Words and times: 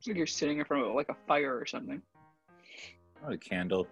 It's 0.00 0.06
like 0.06 0.16
you're 0.16 0.26
sitting 0.26 0.60
in 0.60 0.64
front 0.64 0.86
of 0.86 0.94
like 0.94 1.10
a 1.10 1.16
fire 1.28 1.58
or 1.58 1.66
something. 1.66 2.00
Not 3.22 3.34
a 3.34 3.36
candle. 3.36 3.86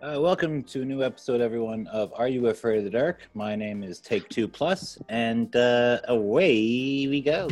Uh, 0.00 0.20
welcome 0.20 0.62
to 0.62 0.82
a 0.82 0.84
new 0.84 1.02
episode, 1.02 1.40
everyone, 1.40 1.88
of 1.88 2.12
Are 2.14 2.28
You 2.28 2.46
Afraid 2.46 2.78
of 2.78 2.84
the 2.84 2.90
Dark? 2.90 3.28
My 3.34 3.56
name 3.56 3.82
is 3.82 3.98
Take 3.98 4.28
Two 4.28 4.46
Plus, 4.46 4.96
and 5.08 5.56
uh, 5.56 5.98
away 6.06 7.08
we 7.08 7.20
go. 7.20 7.48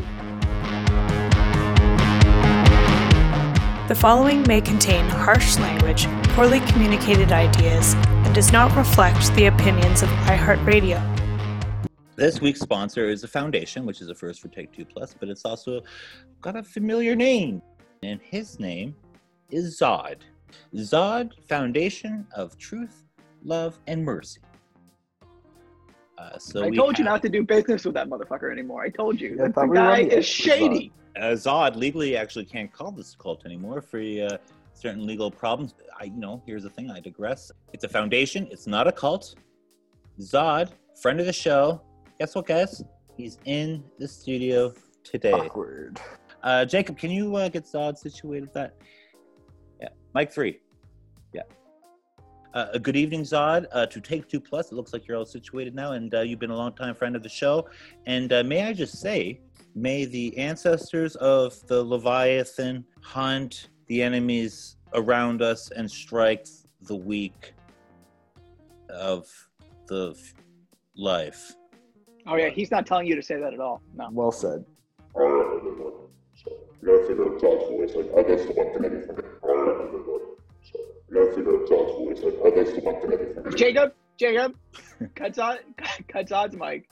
The 3.89 3.96
following 3.98 4.45
may 4.46 4.61
contain 4.61 5.05
harsh 5.07 5.59
language, 5.59 6.07
poorly 6.37 6.61
communicated 6.61 7.32
ideas, 7.32 7.95
and 7.95 8.32
does 8.32 8.53
not 8.53 8.77
reflect 8.77 9.35
the 9.35 9.46
opinions 9.46 10.05
of 10.05 10.09
iHeartRadio. 10.09 11.14
This 12.17 12.41
week's 12.41 12.61
sponsor 12.61 13.09
is 13.09 13.25
a 13.25 13.29
foundation, 13.29 13.85
which 13.85 14.01
is 14.01 14.09
a 14.09 14.14
first 14.14 14.41
for 14.41 14.49
Take 14.49 14.72
Two 14.72 14.85
Plus, 14.85 15.14
but 15.18 15.29
it's 15.29 15.45
also 15.45 15.82
got 16.41 16.55
a 16.55 16.63
familiar 16.63 17.17
name, 17.17 17.61
and 18.05 18.21
his 18.22 18.61
name 18.61 18.95
is 19.50 19.79
Zod. 19.81 20.19
Zod 20.77 21.31
Foundation 21.49 22.25
of 22.36 22.57
Truth, 22.57 23.03
Love, 23.43 23.81
and 23.89 24.05
Mercy. 24.05 24.41
Uh, 26.17 26.39
so 26.39 26.64
I 26.64 26.69
we 26.69 26.77
told 26.77 26.96
you 26.99 27.05
not 27.05 27.21
to 27.22 27.29
do 27.29 27.43
business 27.43 27.85
with 27.85 27.95
that 27.95 28.08
motherfucker 28.08 28.53
anymore. 28.53 28.83
I 28.85 28.91
told 28.91 29.21
you. 29.21 29.35
Yeah, 29.36 29.44
I 29.44 29.46
the 29.49 29.53
thought 29.53 29.64
we 29.64 29.69
were 29.71 29.75
guy 29.75 29.89
running 29.89 30.07
it 30.13 30.19
is 30.19 30.27
shady. 30.27 30.93
uh, 31.17 31.33
Zod 31.33 31.75
legally 31.75 32.17
actually 32.17 32.44
can't 32.44 32.72
call 32.72 32.92
this 32.92 33.14
a 33.14 33.17
cult 33.19 33.44
anymore 33.44 33.83
for 33.83 33.98
uh, 33.98 34.36
certain 34.72 35.05
legal 35.05 35.33
problems. 35.33 35.75
I, 35.98 36.05
you 36.05 36.12
know, 36.12 36.41
here's 36.47 36.62
the 36.62 36.70
thing. 36.70 36.92
I 36.92 37.00
digress. 37.00 37.50
It's 37.72 37.83
a 37.83 37.89
foundation. 37.89 38.47
It's 38.53 38.69
not 38.69 38.86
a 38.86 38.92
cult. 38.92 39.34
Zod, 40.20 40.69
friend 41.03 41.19
of 41.19 41.27
the 41.27 41.33
show. 41.33 41.83
Guess 42.19 42.34
what, 42.36 42.47
guys? 42.47 42.83
He's 43.17 43.39
in 43.45 43.83
the 43.98 44.06
studio 44.06 44.72
today. 45.03 45.33
Awkward. 45.33 46.00
Uh, 46.42 46.64
Jacob, 46.64 46.97
can 46.97 47.11
you 47.11 47.34
uh, 47.36 47.48
get 47.48 47.64
Zod 47.64 47.98
situated 47.98 48.42
with 48.42 48.52
that? 48.55 48.77
Yeah, 49.80 49.88
Mike 50.14 50.33
three. 50.33 50.61
Yeah. 51.33 51.42
Uh, 52.53 52.66
a 52.72 52.78
good 52.78 52.97
evening, 52.97 53.22
Zod. 53.22 53.66
Uh, 53.72 53.86
to 53.86 54.00
Take 54.00 54.28
Two 54.28 54.41
Plus, 54.41 54.70
it 54.70 54.75
looks 54.75 54.92
like 54.92 55.08
you're 55.08 55.16
all 55.16 55.27
situated 55.27 55.75
now, 55.75 55.92
and 55.92 56.14
uh, 56.14 56.20
you've 56.20 56.38
been 56.38 56.50
a 56.50 56.56
long 56.56 56.72
time 56.75 56.94
friend 56.94 57.16
of 57.16 57.22
the 57.22 57.28
show. 57.28 57.69
And 58.06 58.33
uh, 58.33 58.44
may 58.44 58.66
I 58.66 58.72
just 58.72 59.00
say, 59.00 59.41
may 59.75 60.05
the 60.05 60.36
ancestors 60.38 61.16
of 61.16 61.66
the 61.66 61.83
Leviathan 61.83 62.84
hunt 63.00 63.70
the 63.86 64.03
enemies 64.03 64.77
around 64.94 65.42
us 65.42 65.72
and 65.72 65.91
strike 65.91 66.47
the 66.83 66.94
weak 66.94 67.55
of 68.88 69.27
the 69.88 70.10
f- 70.16 70.34
life. 70.97 71.55
Oh 72.27 72.36
yeah, 72.36 72.48
he's 72.48 72.70
not 72.70 72.86
telling 72.86 73.06
you 73.06 73.17
to 73.17 73.22
say 73.22 73.39
that 73.39 73.53
at 73.53 73.61
all. 73.61 73.83
No. 73.94 74.08
Well 74.11 74.33
said. 74.33 74.64
Alright, 75.14 75.58
everyone. 75.58 75.92
So, 76.42 76.50
you 76.81 76.89
gotta 76.89 77.06
figure 77.06 77.34
out 77.34 77.41
John's. 77.41 77.94
Like, 77.94 78.06
oh, 78.14 78.25
that's 78.27 78.47
the 78.47 78.53
one 78.53 78.72
thing 78.72 78.84
I 78.84 78.89
do 78.89 79.06
forget. 79.06 79.25
Alright, 79.42 79.86
everyone. 79.86 80.20
So, 80.62 80.78
you 81.08 81.14
gotta 81.14 81.34
figure 81.36 81.55
out 81.55 81.69
John's. 81.69 82.22
Like, 82.25 82.34
oh, 82.42 82.53
that's 82.56 82.72
the 82.72 82.81
one 82.81 83.00
thing 83.00 83.12
I 83.12 83.16
do 83.16 83.34
forget. 83.34 83.56
Jacob, 83.58 83.94
Jacob, 84.16 84.55
cuts 85.14 85.39
on, 85.39 85.58
cuts 86.08 86.33
Zod's 86.33 86.56
mic. 86.56 86.89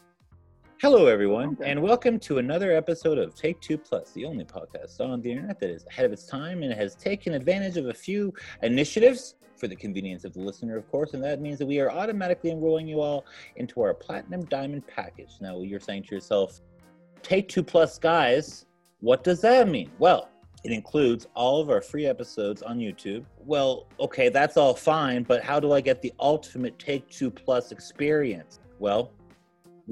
Hello, 0.82 1.06
everyone, 1.06 1.50
Okay. 1.60 1.70
and 1.70 1.80
welcome 1.80 2.18
to 2.18 2.38
another 2.38 2.72
episode 2.72 3.16
of 3.16 3.36
Take 3.36 3.60
Two 3.60 3.78
Plus, 3.78 4.10
the 4.10 4.24
only 4.24 4.44
podcast 4.44 5.00
on 5.00 5.22
the 5.22 5.30
internet 5.30 5.60
that 5.60 5.70
is 5.70 5.86
ahead 5.86 6.04
of 6.04 6.12
its 6.12 6.26
time 6.26 6.64
and 6.64 6.72
has 6.72 6.96
taken 6.96 7.34
advantage 7.34 7.76
of 7.76 7.86
a 7.86 7.94
few 7.94 8.34
initiatives 8.64 9.36
for 9.54 9.68
the 9.68 9.76
convenience 9.76 10.24
of 10.24 10.32
the 10.32 10.40
listener, 10.40 10.76
of 10.76 10.90
course, 10.90 11.14
and 11.14 11.22
that 11.22 11.40
means 11.40 11.60
that 11.60 11.66
we 11.66 11.78
are 11.78 11.88
automatically 11.88 12.50
enrolling 12.50 12.88
you 12.88 13.00
all 13.00 13.24
into 13.54 13.80
our 13.80 13.94
Platinum 13.94 14.44
Diamond 14.46 14.84
package. 14.88 15.30
Now, 15.40 15.60
you're 15.60 15.78
saying 15.78 16.02
to 16.08 16.16
yourself, 16.16 16.60
Take 17.22 17.48
Two 17.48 17.62
Plus, 17.62 17.96
guys, 17.96 18.66
what 18.98 19.22
does 19.22 19.40
that 19.42 19.68
mean? 19.68 19.88
Well, 20.00 20.30
it 20.64 20.72
includes 20.72 21.28
all 21.36 21.60
of 21.60 21.70
our 21.70 21.80
free 21.80 22.06
episodes 22.06 22.60
on 22.60 22.78
YouTube. 22.78 23.24
Well, 23.38 23.86
okay, 24.00 24.30
that's 24.30 24.56
all 24.56 24.74
fine, 24.74 25.22
but 25.22 25.44
how 25.44 25.60
do 25.60 25.70
I 25.70 25.80
get 25.80 26.02
the 26.02 26.12
ultimate 26.18 26.76
Take 26.80 27.08
Two 27.08 27.30
Plus 27.30 27.70
experience? 27.70 28.58
Well, 28.80 29.12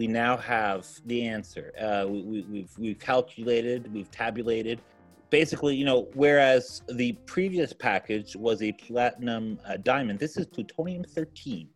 we 0.00 0.06
now 0.06 0.34
have 0.34 0.86
the 1.04 1.26
answer. 1.26 1.74
Uh, 1.78 2.08
we, 2.08 2.22
we, 2.22 2.40
we've 2.50 2.72
we've 2.78 2.98
calculated, 2.98 3.92
we've 3.92 4.10
tabulated. 4.10 4.80
Basically, 5.28 5.76
you 5.76 5.84
know, 5.84 6.08
whereas 6.14 6.80
the 6.88 7.12
previous 7.26 7.74
package 7.74 8.34
was 8.34 8.62
a 8.62 8.72
platinum 8.72 9.60
uh, 9.68 9.76
diamond, 9.76 10.18
this 10.18 10.38
is 10.38 10.46
plutonium 10.46 11.04
13, 11.04 11.68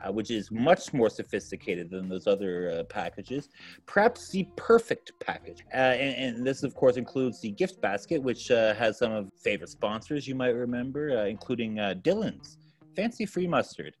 uh, 0.00 0.12
which 0.12 0.30
is 0.30 0.52
much 0.52 0.94
more 0.94 1.10
sophisticated 1.10 1.90
than 1.90 2.08
those 2.08 2.28
other 2.28 2.70
uh, 2.70 2.84
packages. 2.84 3.48
Perhaps 3.84 4.30
the 4.30 4.46
perfect 4.54 5.10
package. 5.18 5.64
Uh, 5.74 5.78
and, 6.04 6.36
and 6.36 6.46
this, 6.46 6.62
of 6.62 6.76
course, 6.76 6.96
includes 6.96 7.40
the 7.40 7.50
gift 7.50 7.80
basket, 7.80 8.22
which 8.22 8.52
uh, 8.52 8.74
has 8.74 8.96
some 8.96 9.10
of 9.10 9.28
favorite 9.36 9.70
sponsors 9.70 10.28
you 10.28 10.36
might 10.36 10.54
remember, 10.54 11.08
including 11.26 11.74
Dylan's 12.04 12.58
Fancy 12.94 13.26
Free 13.26 13.48
Mustard. 13.48 13.94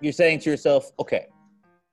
You're 0.00 0.12
saying 0.12 0.40
to 0.40 0.50
yourself, 0.50 0.92
okay, 0.98 1.26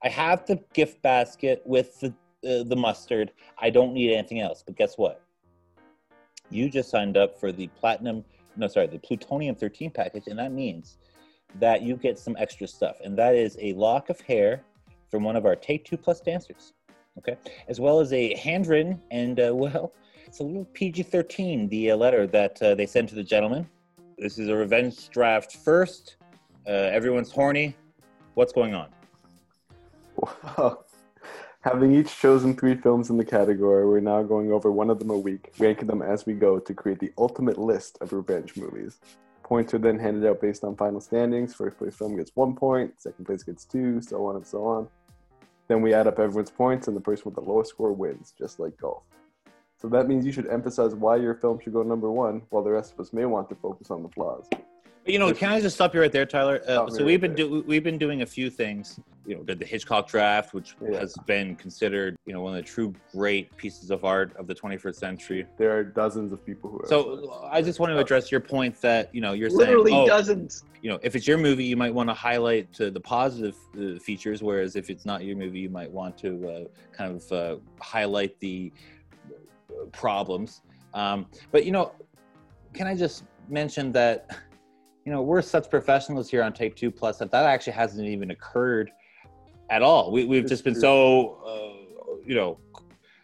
I 0.03 0.09
have 0.09 0.45
the 0.45 0.59
gift 0.73 1.01
basket 1.01 1.61
with 1.65 1.99
the 1.99 2.13
uh, 2.47 2.63
the 2.63 2.75
mustard. 2.75 3.31
I 3.57 3.69
don't 3.69 3.93
need 3.93 4.13
anything 4.13 4.41
else. 4.41 4.63
But 4.65 4.75
guess 4.75 4.97
what? 4.97 5.21
You 6.49 6.69
just 6.69 6.89
signed 6.89 7.17
up 7.17 7.39
for 7.39 7.51
the 7.51 7.67
platinum, 7.67 8.23
no, 8.55 8.67
sorry, 8.67 8.87
the 8.87 8.99
plutonium 8.99 9.55
13 9.55 9.91
package, 9.91 10.27
and 10.27 10.39
that 10.39 10.51
means 10.51 10.97
that 11.59 11.81
you 11.81 11.95
get 11.95 12.17
some 12.19 12.35
extra 12.37 12.67
stuff, 12.67 12.97
and 13.03 13.17
that 13.17 13.35
is 13.35 13.57
a 13.59 13.73
lock 13.73 14.09
of 14.09 14.21
hair 14.21 14.61
from 15.09 15.23
one 15.23 15.35
of 15.35 15.45
our 15.45 15.55
Take 15.55 15.83
Two 15.83 15.97
Plus 15.97 16.21
dancers, 16.21 16.73
okay, 17.17 17.37
as 17.67 17.79
well 17.79 17.99
as 17.99 18.13
a 18.13 18.35
handwritten 18.35 19.01
and 19.11 19.39
uh, 19.39 19.53
well, 19.53 19.93
it's 20.25 20.39
a 20.39 20.43
little 20.43 20.65
PG-13, 20.73 21.69
the 21.69 21.91
uh, 21.91 21.95
letter 21.95 22.27
that 22.27 22.61
uh, 22.61 22.75
they 22.75 22.85
sent 22.85 23.09
to 23.09 23.15
the 23.15 23.23
gentleman. 23.23 23.67
This 24.17 24.37
is 24.37 24.49
a 24.49 24.55
revenge 24.55 25.09
draft 25.09 25.55
first. 25.57 26.17
Uh, 26.67 26.71
everyone's 26.71 27.31
horny. 27.31 27.75
What's 28.33 28.51
going 28.51 28.73
on? 28.75 28.89
Having 31.61 31.95
each 31.95 32.17
chosen 32.17 32.55
three 32.55 32.75
films 32.75 33.09
in 33.09 33.17
the 33.17 33.25
category, 33.25 33.85
we're 33.85 33.99
now 33.99 34.23
going 34.23 34.51
over 34.51 34.71
one 34.71 34.89
of 34.89 34.99
them 34.99 35.09
a 35.09 35.17
week, 35.17 35.51
ranking 35.59 35.87
them 35.87 36.01
as 36.01 36.25
we 36.25 36.33
go 36.33 36.59
to 36.59 36.73
create 36.73 36.99
the 36.99 37.11
ultimate 37.17 37.57
list 37.57 37.97
of 37.99 38.13
revenge 38.13 38.55
movies. 38.55 38.99
Points 39.43 39.73
are 39.73 39.77
then 39.77 39.97
handed 39.97 40.29
out 40.29 40.41
based 40.41 40.63
on 40.63 40.75
final 40.75 41.01
standings. 41.01 41.53
First 41.53 41.77
place 41.77 41.95
film 41.95 42.15
gets 42.15 42.31
one 42.35 42.55
point, 42.55 43.01
second 43.01 43.25
place 43.25 43.43
gets 43.43 43.65
two, 43.65 44.01
so 44.01 44.25
on 44.25 44.35
and 44.35 44.45
so 44.45 44.65
on. 44.65 44.87
Then 45.67 45.81
we 45.81 45.93
add 45.93 46.07
up 46.07 46.19
everyone's 46.19 46.51
points, 46.51 46.87
and 46.87 46.95
the 46.95 47.01
person 47.01 47.23
with 47.25 47.35
the 47.35 47.41
lowest 47.41 47.71
score 47.71 47.91
wins, 47.91 48.33
just 48.37 48.59
like 48.59 48.77
golf. 48.77 49.03
So 49.79 49.87
that 49.89 50.07
means 50.07 50.25
you 50.25 50.31
should 50.31 50.47
emphasize 50.47 50.95
why 50.95 51.17
your 51.17 51.35
film 51.35 51.59
should 51.59 51.73
go 51.73 51.83
number 51.83 52.11
one, 52.11 52.41
while 52.49 52.63
the 52.63 52.71
rest 52.71 52.93
of 52.93 52.99
us 52.99 53.13
may 53.13 53.25
want 53.25 53.49
to 53.49 53.55
focus 53.55 53.91
on 53.91 54.03
the 54.03 54.09
flaws. 54.09 54.49
But, 55.07 55.13
You 55.13 55.19
know, 55.19 55.33
can 55.33 55.49
I 55.49 55.61
just 55.61 55.75
stop 55.75 55.95
you 55.95 56.01
right 56.01 56.11
there, 56.11 56.25
Tyler? 56.25 56.59
Uh, 56.63 56.73
Stop 56.73 56.91
so 56.91 57.05
we've 57.05 57.21
been 57.21 57.33
do- 57.33 57.63
we've 57.65 57.83
been 57.83 57.97
doing 57.97 58.23
a 58.23 58.25
few 58.25 58.49
things. 58.49 58.99
You 59.25 59.37
know, 59.37 59.43
did 59.43 59.57
the 59.57 59.65
Hitchcock 59.65 60.09
draft, 60.09 60.53
which 60.53 60.75
Yeah. 60.81 60.99
has 60.99 61.15
been 61.25 61.55
considered 61.55 62.17
you 62.25 62.33
know 62.33 62.41
one 62.41 62.57
of 62.57 62.61
the 62.61 62.69
true 62.69 62.93
great 63.13 63.55
pieces 63.55 63.89
of 63.89 64.03
art 64.03 64.35
of 64.35 64.47
the 64.47 64.53
21st 64.53 64.95
century. 64.99 65.47
There 65.57 65.71
are 65.77 65.81
dozens 65.85 66.33
of 66.33 66.45
people 66.45 66.69
who. 66.69 66.79
Have 66.79 66.89
So 66.89 67.39
I 67.49 67.61
just 67.61 67.79
want 67.79 67.93
to 67.93 67.99
address 67.99 68.29
your 68.33 68.41
point 68.41 68.81
that 68.81 69.15
you 69.15 69.21
know 69.21 69.31
you're 69.31 69.49
Literally 69.49 69.91
saying, 69.91 70.03
oh, 70.03 70.07
dozens. 70.07 70.65
you 70.81 70.89
know, 70.89 70.99
if 71.01 71.15
it's 71.15 71.25
your 71.25 71.37
movie, 71.37 71.63
you 71.63 71.77
might 71.77 71.93
want 71.93 72.09
to 72.09 72.13
highlight 72.13 72.67
uh, 72.81 72.89
the 72.89 72.99
positive 72.99 73.55
uh, 73.79 73.97
features, 73.99 74.43
whereas 74.43 74.75
if 74.75 74.89
it's 74.89 75.05
not 75.05 75.23
your 75.23 75.37
movie, 75.37 75.59
you 75.59 75.69
might 75.69 75.89
want 75.89 76.17
to 76.17 76.49
uh, 76.49 76.63
kind 76.91 77.15
of 77.15 77.31
uh, 77.31 77.55
highlight 77.79 78.37
the 78.41 78.73
uh, 79.71 79.85
problems. 79.93 80.63
Um, 80.93 81.27
but 81.53 81.63
you 81.65 81.71
know, 81.71 81.93
can 82.73 82.87
I 82.87 82.95
just 82.95 83.23
mention 83.47 83.93
that 83.93 84.37
you 85.07 85.13
know 85.13 85.21
we're 85.21 85.41
such 85.41 85.69
professionals 85.69 86.29
here 86.29 86.43
on 86.43 86.51
Take 86.51 86.75
Two 86.75 86.91
Plus 86.91 87.17
that 87.19 87.31
that 87.31 87.45
actually 87.45 87.71
hasn't 87.71 88.05
even 88.05 88.31
occurred 88.31 88.91
at 89.69 89.81
all. 89.81 90.11
We, 90.11 90.25
we've 90.25 90.41
It's 90.41 90.49
just 90.49 90.65
been 90.65 90.73
true. 90.73 90.81
so 90.81 91.37
uh, 91.47 92.17
you 92.25 92.35
know 92.35 92.59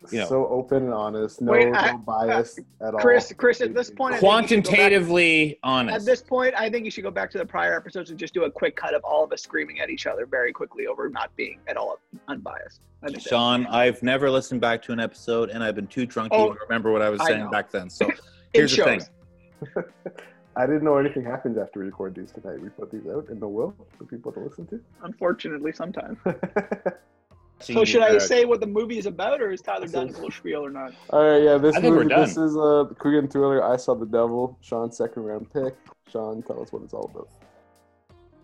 you 0.09 0.19
know. 0.19 0.25
so 0.27 0.47
open 0.47 0.83
and 0.85 0.94
honest, 0.94 1.41
no, 1.41 1.51
Wait, 1.51 1.74
I- 1.75 1.91
no 1.91 1.97
bias 1.97 2.57
at 2.80 2.94
all. 2.94 3.01
Chris, 3.01 3.33
Chris, 3.35 3.59
at 3.59 3.74
this 3.74 3.89
point, 3.89 4.15
I 4.15 4.19
think 4.19 4.24
you 4.24 4.47
should 4.47 4.63
go 4.63 4.71
back- 4.71 4.77
quantitatively 4.80 5.59
honest. 5.63 5.95
At 5.97 6.06
this 6.06 6.21
point, 6.21 6.53
I 6.57 6.69
think 6.69 6.85
you 6.85 6.91
should 6.91 7.03
go 7.03 7.12
back 7.12 7.30
to 7.31 7.38
the 7.38 7.45
prior 7.45 7.75
episodes 7.75 8.09
and 8.12 8.18
just 8.19 8.33
do 8.33 8.45
a 8.45 8.51
quick 8.51 8.77
cut 8.77 8.94
of 8.94 9.03
all 9.03 9.25
of 9.25 9.33
us 9.33 9.41
screaming 9.44 9.81
at 9.81 9.89
each 9.89 10.07
other 10.07 10.25
very 10.25 10.53
quickly 10.53 10.88
over 10.88 11.09
not 11.09 11.36
being 11.36 11.59
at 11.68 11.75
all 11.75 12.00
unbiased. 12.29 12.79
I 13.01 13.07
think 13.07 13.24
that- 13.24 13.29
Sean, 13.29 13.65
I've 13.68 14.01
never 14.03 14.29
listened 14.31 14.62
back 14.62 14.81
to 14.83 14.94
an 14.94 15.01
episode, 15.01 15.50
and 15.50 15.62
I've 15.62 15.75
been 15.75 15.88
too 15.88 16.06
drunk 16.06 16.31
to 16.31 16.38
Oh, 16.38 16.45
even 16.45 16.57
remember 16.69 16.94
what 16.94 17.01
I 17.01 17.09
was 17.09 17.21
saying 17.25 17.41
know. 17.45 17.50
back 17.51 17.71
then. 17.71 17.89
So 17.89 18.09
here's 18.53 18.71
the 18.71 18.77
shows. 18.77 19.09
thing: 19.75 19.83
I 20.55 20.65
didn't 20.65 20.83
know 20.83 20.97
anything 20.97 21.23
happens 21.23 21.57
after 21.57 21.79
we 21.79 21.85
record 21.88 22.15
these 22.15 22.31
tonight. 22.31 22.61
We 22.61 22.69
put 22.69 22.91
these 22.91 23.07
out 23.07 23.27
in 23.29 23.39
the 23.39 23.47
will 23.47 23.73
for 23.97 24.03
people 24.05 24.31
to 24.33 24.39
listen 24.39 24.67
to. 24.67 24.79
Unfortunately, 25.03 25.71
sometimes. 25.73 26.17
So 27.59 27.85
should 27.85 28.01
I 28.01 28.15
uh, 28.15 28.19
say 28.19 28.44
what 28.44 28.59
the 28.59 28.67
movie 28.67 28.97
is 28.97 29.05
about, 29.05 29.41
or 29.41 29.51
is 29.51 29.61
Tyler 29.61 29.81
This 29.81 29.91
done 29.94 30.07
is- 30.07 30.15
his 30.15 30.17
little 30.17 30.31
spiel 30.31 30.65
or 30.65 30.69
not? 30.69 30.91
All 31.11 31.23
right, 31.25 31.41
yeah, 31.41 31.57
this 31.57 31.75
I 31.75 31.79
think 31.81 31.91
we're 31.95 32.03
movie, 32.03 32.09
done. 32.09 32.21
this 32.21 32.35
is 32.35 32.55
a 32.57 32.89
Korean 33.00 33.27
thriller. 33.29 33.63
I 33.63 33.77
saw 33.77 33.94
the 33.94 34.05
devil. 34.05 34.57
Sean's 34.59 34.97
second 34.97 35.23
round 35.23 35.53
pick. 35.53 35.73
Sean, 36.11 36.44
tell 36.44 36.61
us 36.61 36.73
what 36.73 36.81
it's 36.83 36.94
all 36.94 37.09
about. 37.13 37.29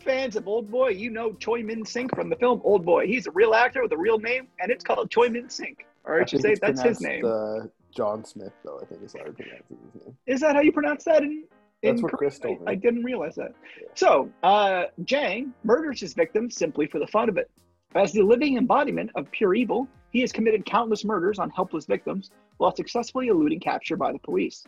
Fans 0.06 0.38
of 0.38 0.48
Old 0.48 0.72
Boy, 0.72 0.90
you 0.90 1.10
know 1.10 1.34
Choi 1.34 1.62
Min-sik 1.64 2.16
from 2.16 2.30
the 2.30 2.38
film 2.38 2.62
Old 2.64 2.86
Boy. 2.86 3.08
He's 3.08 3.28
a 3.28 3.32
real 3.32 3.54
actor 3.54 3.82
with 3.82 3.92
a 3.92 3.98
real 3.98 4.20
name, 4.20 4.48
and 4.62 4.72
it's 4.72 4.86
called 4.86 5.12
Choi 5.12 5.28
Min-sik. 5.28 5.86
Or 6.06 6.22
I 6.22 6.26
should 6.26 6.42
say 6.42 6.56
that's 6.56 6.82
his 6.82 7.02
name. 7.02 7.26
Uh, 7.26 7.66
John 7.94 8.24
Smith, 8.24 8.54
though 8.64 8.80
I 8.82 8.86
think 8.86 9.04
is 9.04 9.14
how 9.14 9.26
he 9.26 9.32
pronounces 9.32 9.78
his 9.94 10.02
name. 10.06 10.18
Is 10.28 10.40
that 10.40 10.56
how 10.56 10.62
you 10.62 10.72
pronounce 10.72 11.04
that? 11.04 11.24
In, 11.24 11.32
in 11.32 11.44
That's 11.82 12.02
what? 12.02 12.12
Chris 12.14 12.40
told 12.40 12.60
me. 12.60 12.66
I, 12.68 12.76
didn't 12.76 13.04
realize 13.04 13.36
that. 13.36 13.54
So, 13.96 14.30
uh, 14.44 14.86
Jang 15.06 15.54
murders 15.64 16.02
his 16.02 16.14
victim 16.14 16.50
simply 16.50 16.88
for 16.88 17.00
the 17.00 17.08
fun 17.08 17.30
of 17.30 17.38
it. 17.38 17.50
As 17.96 18.12
the 18.12 18.22
living 18.22 18.58
embodiment 18.58 19.12
of 19.16 19.32
pure 19.32 19.56
evil, 19.56 19.88
he 20.12 20.22
has 20.22 20.32
committed 20.32 20.66
countless 20.66 21.06
murders 21.06 21.40
on 21.40 21.50
helpless 21.50 21.86
victims 21.86 22.32
while 22.58 22.76
successfully 22.76 23.28
eluding 23.28 23.60
capture 23.60 23.96
by 23.96 24.12
the 24.12 24.20
police. 24.20 24.66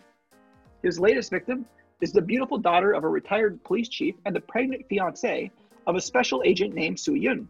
His 0.83 0.99
latest 0.99 1.29
victim 1.29 1.65
is 1.99 2.11
the 2.11 2.21
beautiful 2.21 2.57
daughter 2.57 2.93
of 2.93 3.03
a 3.03 3.09
retired 3.09 3.63
police 3.63 3.89
chief 3.89 4.15
and 4.25 4.35
the 4.35 4.41
pregnant 4.41 4.87
fiancée 4.89 5.51
of 5.87 5.95
a 5.95 6.01
special 6.01 6.41
agent 6.45 6.73
named 6.73 6.99
Soo 6.99 7.15
Yun, 7.15 7.47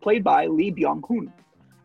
played 0.00 0.22
by 0.22 0.46
Lee 0.46 0.70
Byung 0.70 1.02
Hun. 1.08 1.32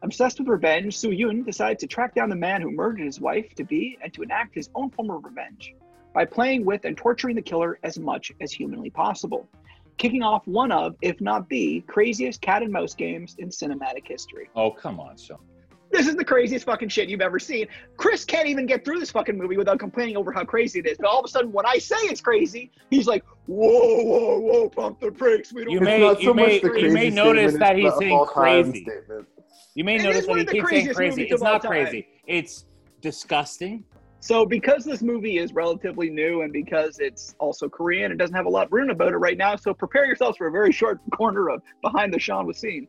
Obsessed 0.04 0.40
with 0.40 0.50
revenge, 0.50 0.98
Soo 0.98 1.12
Yun 1.12 1.44
decides 1.44 1.80
to 1.80 1.88
track 1.88 2.14
down 2.14 2.30
the 2.30 2.36
man 2.36 2.62
who 2.62 2.70
murdered 2.70 3.06
his 3.06 3.22
wife 3.22 3.56
to 3.56 3.64
be 3.64 3.98
and 4.02 4.14
to 4.14 4.22
enact 4.22 4.54
his 4.54 4.70
own 4.76 4.90
form 4.92 5.10
of 5.10 5.24
revenge 5.24 5.74
by 6.14 6.26
playing 6.26 6.64
with 6.66 6.86
and 6.86 6.96
torturing 6.96 7.36
the 7.36 7.42
killer 7.42 7.80
as 7.84 7.98
much 8.00 8.32
as 8.40 8.52
humanly 8.52 8.90
possible, 8.90 9.48
kicking 9.98 10.22
off 10.22 10.46
one 10.48 10.72
of, 10.72 10.96
if 11.02 11.20
not 11.22 11.50
the, 11.50 11.82
craziest 11.88 12.42
cat 12.42 12.62
and 12.62 12.72
mouse 12.72 12.94
games 12.94 13.36
in 13.40 13.50
cinematic 13.50 14.08
history. 14.08 14.50
Oh, 14.56 14.72
come 14.72 15.00
on, 15.00 15.18
Sean. 15.18 15.40
This 15.92 16.08
is 16.08 16.16
the 16.16 16.26
craziest 16.26 16.66
fucking 16.66 16.90
shit 16.90 17.08
you've 17.08 17.22
ever 17.22 17.38
seen. 17.38 17.68
Chris 17.98 18.26
can't 18.26 18.48
even 18.48 18.66
get 18.66 18.84
through 18.84 19.00
this 19.00 19.12
fucking 19.12 19.38
movie 19.38 19.58
without 19.58 19.78
complaining 19.78 20.18
over 20.18 20.32
how 20.32 20.44
crazy 20.44 20.80
it 20.80 20.88
is. 20.88 20.98
But 20.98 21.06
all 21.06 21.20
of 21.20 21.26
a 21.26 21.28
sudden, 21.28 21.52
when 21.52 21.68
I 21.68 21.78
say 21.78 21.98
it's 21.98 22.20
crazy, 22.20 22.72
he's 22.90 23.06
like, 23.06 23.24
"Whoa, 23.46 24.04
whoa, 24.04 24.40
whoa! 24.40 24.70
Pump 24.70 25.00
the 25.00 25.12
brakes. 25.12 25.54
We 25.54 25.66
don't." 25.66 25.72
You 25.72 25.82
may- 25.82 26.00
not 26.00 26.20
you 26.20 26.34
may- 26.34 26.60
you 26.60 26.92
may 26.92 27.12
notice 27.12 27.56
that 27.60 27.76
he's 27.78 27.94
saying 28.00 28.26
crazy. 28.26 28.82
Statement. 28.86 29.28
You 29.76 29.84
may 29.84 29.98
It 29.98 30.02
notice 30.02 30.26
that 30.26 30.38
he 30.38 30.46
keeps 30.46 30.70
saying 30.70 30.94
crazy. 30.96 31.24
It's 31.26 31.44
not 31.44 31.64
crazy. 31.64 32.08
It's 32.26 32.66
disgusting. 33.02 33.84
So, 34.24 34.46
because 34.46 34.86
this 34.86 35.02
movie 35.02 35.38
is 35.38 35.52
relatively 35.52 36.10
new 36.10 36.44
and 36.44 36.54
because 36.54 37.00
it's 37.00 37.36
also 37.40 37.68
Korean, 37.68 38.10
it 38.10 38.18
doesn't 38.18 38.34
have 38.38 38.46
a 38.46 38.50
lot 38.50 38.72
written 38.72 38.92
about 38.92 39.12
it 39.12 39.18
right 39.18 39.38
now. 39.38 39.58
So, 39.58 39.74
prepare 39.74 40.06
yourselves 40.06 40.38
for 40.38 40.48
a 40.48 40.52
very 40.52 40.72
short 40.72 41.02
corner 41.14 41.50
of 41.50 41.62
behind 41.82 42.14
the 42.14 42.20
Sean 42.20 42.48
was 42.48 42.58
seen. 42.58 42.88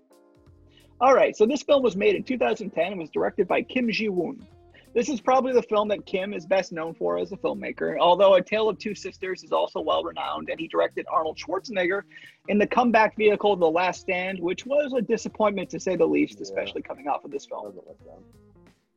All 1.00 1.12
right, 1.12 1.36
so 1.36 1.44
this 1.44 1.64
film 1.64 1.82
was 1.82 1.96
made 1.96 2.14
in 2.14 2.22
2010 2.22 2.92
and 2.92 3.00
was 3.00 3.10
directed 3.10 3.48
by 3.48 3.62
Kim 3.62 3.90
Ji 3.90 4.10
Woon. 4.10 4.46
This 4.94 5.08
is 5.08 5.20
probably 5.20 5.52
the 5.52 5.64
film 5.64 5.88
that 5.88 6.06
Kim 6.06 6.32
is 6.32 6.46
best 6.46 6.70
known 6.70 6.94
for 6.94 7.18
as 7.18 7.32
a 7.32 7.36
filmmaker, 7.36 7.98
although 7.98 8.34
A 8.34 8.40
Tale 8.40 8.68
of 8.68 8.78
Two 8.78 8.94
Sisters 8.94 9.42
is 9.42 9.50
also 9.50 9.80
well 9.80 10.04
renowned, 10.04 10.50
and 10.50 10.60
he 10.60 10.68
directed 10.68 11.04
Arnold 11.12 11.36
Schwarzenegger 11.36 12.02
in 12.46 12.58
the 12.58 12.66
comeback 12.68 13.16
vehicle 13.16 13.56
The 13.56 13.68
Last 13.68 14.02
Stand, 14.02 14.38
which 14.38 14.66
was 14.66 14.92
a 14.96 15.02
disappointment 15.02 15.68
to 15.70 15.80
say 15.80 15.96
the 15.96 16.06
least, 16.06 16.38
Yeah. 16.38 16.42
especially 16.42 16.82
coming 16.82 17.08
off 17.08 17.24
of 17.24 17.32
this 17.32 17.44
film. 17.44 17.74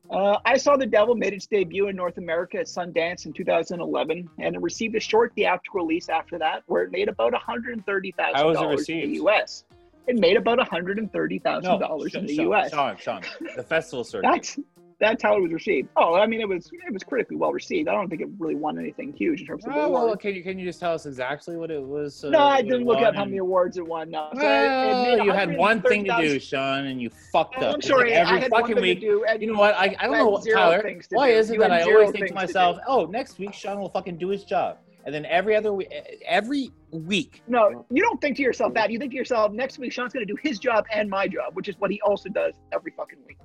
Wasn't 0.09 0.23
let 0.23 0.33
down. 0.33 0.35
Uh, 0.35 0.39
I 0.45 0.57
Saw 0.57 0.77
the 0.77 0.85
Devil 0.85 1.15
made 1.15 1.33
its 1.33 1.47
debut 1.47 1.87
in 1.87 1.95
North 1.95 2.17
America 2.17 2.57
at 2.59 2.65
Sundance 2.67 3.25
in 3.25 3.33
2011, 3.33 4.29
and 4.39 4.55
it 4.55 4.61
received 4.61 4.95
a 4.95 4.99
short 4.99 5.33
theatrical 5.35 5.81
release 5.81 6.09
after 6.09 6.37
that, 6.39 6.63
where 6.67 6.83
it 6.83 6.91
made 6.91 7.09
about 7.09 7.33
$130,000 7.33 8.69
was 8.69 8.89
it 8.89 8.93
in 8.93 9.09
the? 9.11 9.15
U.S. 9.15 9.63
It 10.07 10.17
made 10.17 10.37
about 10.37 10.59
$130,000 10.59 11.63
No, 11.63 12.03
in 12.03 12.25
the 12.25 12.35
Sean, 12.35 12.45
U.S. 12.45 12.71
Sean, 12.71 12.97
Sean, 12.97 13.21
the 13.55 13.63
festival 13.63 14.03
circuit. 14.03 14.29
That's 14.31 14.59
that's 14.99 15.21
how 15.21 15.37
it 15.37 15.41
was 15.41 15.51
received. 15.53 15.89
Oh, 15.95 16.15
I 16.15 16.25
mean, 16.25 16.41
it 16.41 16.49
was 16.49 16.71
it 16.87 16.91
was 16.91 17.03
critically 17.03 17.35
well 17.37 17.51
received. 17.53 17.87
I 17.87 17.93
don't 17.93 18.09
think 18.09 18.21
it 18.21 18.29
really 18.39 18.55
won 18.55 18.79
anything 18.79 19.13
huge 19.13 19.41
in 19.41 19.47
terms 19.47 19.65
of 19.65 19.73
Oh, 19.75 19.89
well, 19.91 20.17
can 20.17 20.33
you 20.33 20.41
can 20.43 20.57
you 20.57 20.65
just 20.65 20.79
tell 20.79 20.93
us 20.93 21.05
exactly 21.05 21.55
what 21.55 21.69
it 21.69 21.81
was? 21.81 22.23
Uh, 22.23 22.29
no, 22.29 22.39
I 22.39 22.61
didn't 22.63 22.85
look 22.85 23.01
up 23.03 23.15
how 23.15 23.25
many 23.25 23.37
awards 23.37 23.77
it 23.77 23.85
won. 23.85 24.09
No, 24.09 24.29
So 24.33 24.39
it- 24.41 25.19
it 25.19 25.25
you 25.25 25.31
had 25.31 25.55
one 25.55 25.81
thing 25.81 26.05
to 26.05 26.15
do, 26.19 26.39
Sean, 26.39 26.87
and 26.87 26.99
you 27.01 27.09
fucked 27.31 27.55
Oh, 27.59 27.67
up. 27.67 27.75
I'm 27.75 27.81
sorry, 27.81 28.09
like 28.11 28.19
every 28.19 28.37
I 28.37 28.39
had 28.41 28.51
one 28.51 28.61
fucking 28.61 28.75
thing 28.77 28.81
week. 28.83 28.99
to 29.01 29.05
do. 29.05 29.25
You 29.39 29.53
know 29.53 29.59
what? 29.59 29.75
I, 29.75 29.95
I 29.99 30.07
don't 30.07 30.17
know, 30.17 30.41
Tyler. 30.53 30.81
to 30.81 30.99
Why 31.11 31.31
do. 31.31 31.37
is 31.37 31.49
it 31.51 31.53
You 31.55 31.59
that 31.59 31.71
I 31.71 31.81
always 31.83 32.11
think 32.11 32.25
to 32.25 32.29
to 32.29 32.33
myself, 32.35 32.77
do. 32.77 32.81
"Oh, 32.87 33.05
next 33.05 33.37
week 33.39 33.53
Sean 33.53 33.79
will 33.79 33.89
fucking 33.89 34.17
do 34.17 34.29
his 34.29 34.43
job," 34.45 34.77
and 35.05 35.13
then 35.13 35.25
every 35.25 35.55
other 35.55 35.73
week, 35.73 35.89
every 36.25 36.71
week, 36.91 37.43
No, 37.47 37.85
you 37.91 38.01
don't 38.01 38.19
think 38.19 38.37
to 38.37 38.41
yourself 38.43 38.73
that. 38.73 38.89
You 38.91 38.97
think 38.97 39.11
to 39.11 39.17
yourself, 39.17 39.51
next 39.51 39.77
week 39.77 39.91
Sean's 39.91 40.11
going 40.13 40.25
to 40.25 40.33
do 40.33 40.37
his 40.41 40.57
job 40.57 40.85
and 40.91 41.07
my 41.09 41.27
job, 41.27 41.53
which 41.55 41.67
is 41.69 41.75
what 41.79 41.91
he 41.91 42.01
also 42.01 42.29
does 42.29 42.53
every 42.73 42.91
fucking 42.97 43.19
week. 43.27 43.37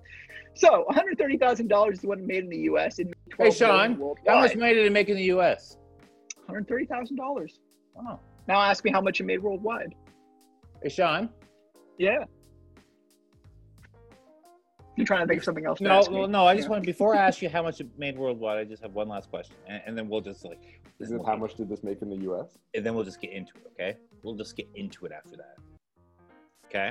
So, 0.55 0.85
one 0.85 0.95
hundred 0.95 1.19
thirty 1.19 1.39
thousand 1.39 1.69
dollars 1.69 1.99
is 2.01 2.05
what 2.05 2.19
it 2.19 2.27
made 2.27 2.45
in 2.45 2.51
the 2.51 2.59
U.S. 2.59 2.99
It 2.99 3.07
made 3.07 3.15
Hey, 3.39 3.51
Sean, 3.51 3.69
how 3.71 3.89
much 3.89 3.99
worldwide. 3.99 4.59
money 4.59 4.75
did 4.75 4.87
it 4.87 4.93
make 4.93 5.09
in 5.09 5.17
the 5.17 5.25
U.S.? 5.25 5.79
One 6.37 6.47
hundred 6.57 6.69
thirty 6.69 6.87
thousand 6.87 7.17
dollars. 7.17 7.59
Oh, 7.99 8.19
Now 8.49 8.61
ask 8.61 8.85
me 8.85 8.91
how 8.91 9.01
much 9.01 9.21
it 9.21 9.25
made 9.25 9.43
worldwide. 9.43 9.95
hey, 10.83 10.89
Sean. 10.89 11.31
Yeah. 11.99 12.25
You're 14.97 15.07
trying 15.07 15.21
to 15.23 15.27
think 15.27 15.39
of 15.39 15.45
something 15.45 15.65
else. 15.65 15.79
to 15.79 15.85
No, 15.85 16.03
me. 16.03 16.19
well, 16.19 16.29
no. 16.29 16.45
I 16.47 16.55
just 16.55 16.67
Yeah. 16.67 16.73
want 16.73 16.85
before 16.85 17.15
I 17.15 17.19
ask 17.27 17.41
you 17.41 17.49
how 17.49 17.63
much 17.63 17.81
it 17.81 17.89
made 17.99 18.19
worldwide. 18.19 18.59
I 18.59 18.65
just 18.65 18.83
have 18.83 18.93
one 18.95 19.09
last 19.09 19.31
question, 19.31 19.57
and, 19.67 19.83
and 19.87 19.97
then 19.97 20.07
we'll 20.09 20.21
just 20.21 20.45
like, 20.45 20.83
Is 21.01 21.11
it 21.11 21.17
we'll 21.17 21.25
how 21.25 21.33
get- 21.33 21.41
much 21.41 21.55
did 21.55 21.71
this 21.71 21.83
make 21.83 22.03
in 22.03 22.11
the 22.11 22.17
U.S.? 22.17 22.59
And 22.75 22.85
then 22.85 22.95
we'll 22.95 23.05
just 23.05 23.21
get 23.21 23.31
into 23.33 23.53
it. 23.57 23.73
Okay, 23.73 23.97
we'll 24.23 24.35
just 24.35 24.55
get 24.55 24.69
into 24.75 25.07
it 25.07 25.13
after 25.13 25.37
that. 25.39 25.57
Okay. 26.67 26.91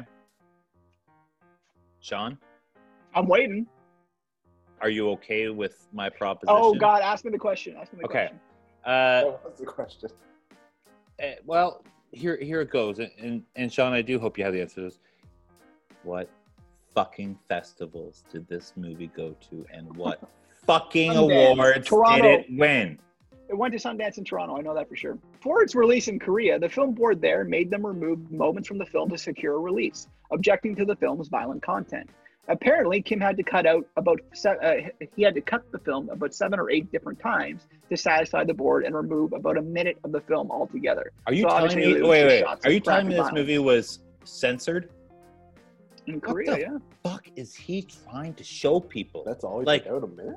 Sean, 2.00 2.40
I'm 3.14 3.28
waiting. 3.28 3.68
are 4.82 4.90
you 4.90 5.10
okay 5.12 5.48
with 5.50 5.88
my 5.94 6.10
proposition? 6.10 6.56
Oh 6.60 6.74
God, 6.74 7.02
ask 7.04 7.24
me 7.24 7.32
the 7.32 7.38
question. 7.38 7.76
Ask 7.80 7.94
me 7.94 8.00
the 8.00 8.06
Okay. 8.06 8.30
question. 8.30 8.40
Uh, 8.84 9.22
What 9.26 9.44
was 9.46 9.60
the 9.60 9.66
question? 9.66 10.10
Eh, 11.20 11.36
well, 11.46 11.84
here 12.12 12.38
here 12.38 12.62
it 12.62 12.72
goes, 12.72 12.98
and, 13.00 13.12
and 13.20 13.44
and 13.56 13.72
Sean, 13.72 13.94
I 13.94 14.02
do 14.02 14.18
hope 14.18 14.38
you 14.40 14.44
have 14.44 14.54
the 14.54 14.62
answer 14.62 14.76
to 14.76 14.82
this. 14.82 15.00
What 16.04 16.30
fucking 16.96 17.38
festivals 17.48 18.24
did 18.32 18.48
this 18.48 18.74
movie 18.76 19.08
go 19.16 19.36
to, 19.52 19.66
and 19.72 19.96
what 19.96 20.20
fucking 20.66 21.12
Sundance, 21.12 21.54
awards 21.54 21.88
Toronto. 21.88 22.24
did 22.24 22.40
it 22.40 22.46
win? 22.58 22.98
It 23.50 23.56
went 23.58 23.74
to 23.74 23.80
Sundance 23.80 24.18
in 24.18 24.24
Toronto. 24.24 24.58
I 24.58 24.62
know 24.62 24.74
that 24.74 24.90
for 24.90 24.96
sure. 24.96 25.18
For 25.42 25.62
its 25.62 25.76
release 25.76 26.08
in 26.08 26.18
Korea, 26.18 26.58
the 26.58 26.70
film 26.70 26.94
board 26.94 27.22
there 27.22 27.44
made 27.44 27.70
them 27.70 27.86
remove 27.86 28.32
moments 28.32 28.68
from 28.68 28.78
the 28.80 28.86
film 28.86 29.10
to 29.10 29.18
secure 29.18 29.56
a 29.56 29.60
release, 29.60 30.08
objecting 30.32 30.74
to 30.78 30.86
the 30.86 30.96
film's 30.96 31.28
violent 31.28 31.62
content. 31.62 32.10
Apparently, 32.56 33.02
Kim 33.02 33.22
had 33.22 33.38
to 33.38 33.44
cut 33.44 33.66
out 33.66 33.88
about 33.96 34.20
uh, 34.46 34.74
he 35.16 35.24
had 35.24 35.34
to 35.36 35.42
cut 35.42 35.64
the 35.72 35.80
film 35.80 36.10
about 36.10 36.34
seven 36.34 36.60
or 36.60 36.70
eight 36.70 36.92
different 36.92 37.18
times 37.18 37.62
to 37.90 37.96
satisfy 37.96 38.44
the 38.44 38.54
board 38.54 38.84
and 38.84 38.94
remove 38.94 39.32
about 39.32 39.58
a 39.58 39.62
minute 39.62 39.98
of 40.04 40.12
the 40.12 40.20
film 40.20 40.52
altogether. 40.52 41.12
Are 41.28 41.34
you 41.34 41.44
So 41.44 41.50
telling 41.50 41.78
me? 41.78 42.02
Wait, 42.02 42.26
wait. 42.26 42.40
shots 42.42 42.66
Are 42.66 42.72
you 42.72 42.82
telling 42.82 43.08
me 43.08 43.14
this 43.14 43.20
violence. 43.20 43.36
movie 43.36 43.58
was 43.58 44.00
censored? 44.26 44.90
In 46.08 46.16
What 46.16 46.24
Korea, 46.24 46.52
the 46.56 46.60
yeah. 46.60 46.78
Fuck 47.04 47.30
is 47.38 47.56
he 47.56 47.84
trying 47.84 48.34
to 48.34 48.44
show 48.44 48.82
people? 48.82 49.24
That's 49.26 49.46
all. 49.46 49.60
Like- 49.64 49.86
Like 49.86 49.88
out 49.88 50.04
a 50.04 50.08
minute. 50.08 50.36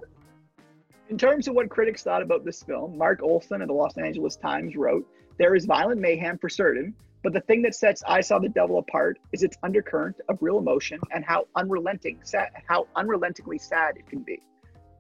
In 1.10 1.18
terms 1.18 1.48
of 1.48 1.54
what 1.54 1.68
critics 1.68 2.04
thought 2.04 2.22
about 2.22 2.44
this 2.44 2.62
film, 2.62 2.96
Mark 2.96 3.22
Olsen 3.24 3.60
of 3.60 3.66
the 3.68 3.74
Los 3.74 3.98
Angeles 3.98 4.36
Times 4.36 4.76
wrote, 4.76 5.04
There 5.36 5.56
is 5.56 5.64
violent 5.66 6.00
mayhem 6.00 6.38
for 6.38 6.48
certain, 6.48 6.94
but 7.24 7.32
the 7.32 7.40
thing 7.40 7.62
that 7.62 7.74
sets 7.74 8.02
I 8.06 8.20
Saw 8.20 8.38
the 8.38 8.50
Devil 8.50 8.78
apart 8.78 9.18
is 9.32 9.42
its 9.42 9.56
undercurrent 9.62 10.20
of 10.28 10.36
real 10.42 10.58
emotion 10.58 11.00
and 11.12 11.24
how 11.24 11.48
unrelenting, 11.56 12.20
sad, 12.22 12.50
how 12.68 12.86
unrelentingly 12.96 13.56
sad 13.58 13.96
it 13.96 14.06
can 14.06 14.20
be. 14.20 14.40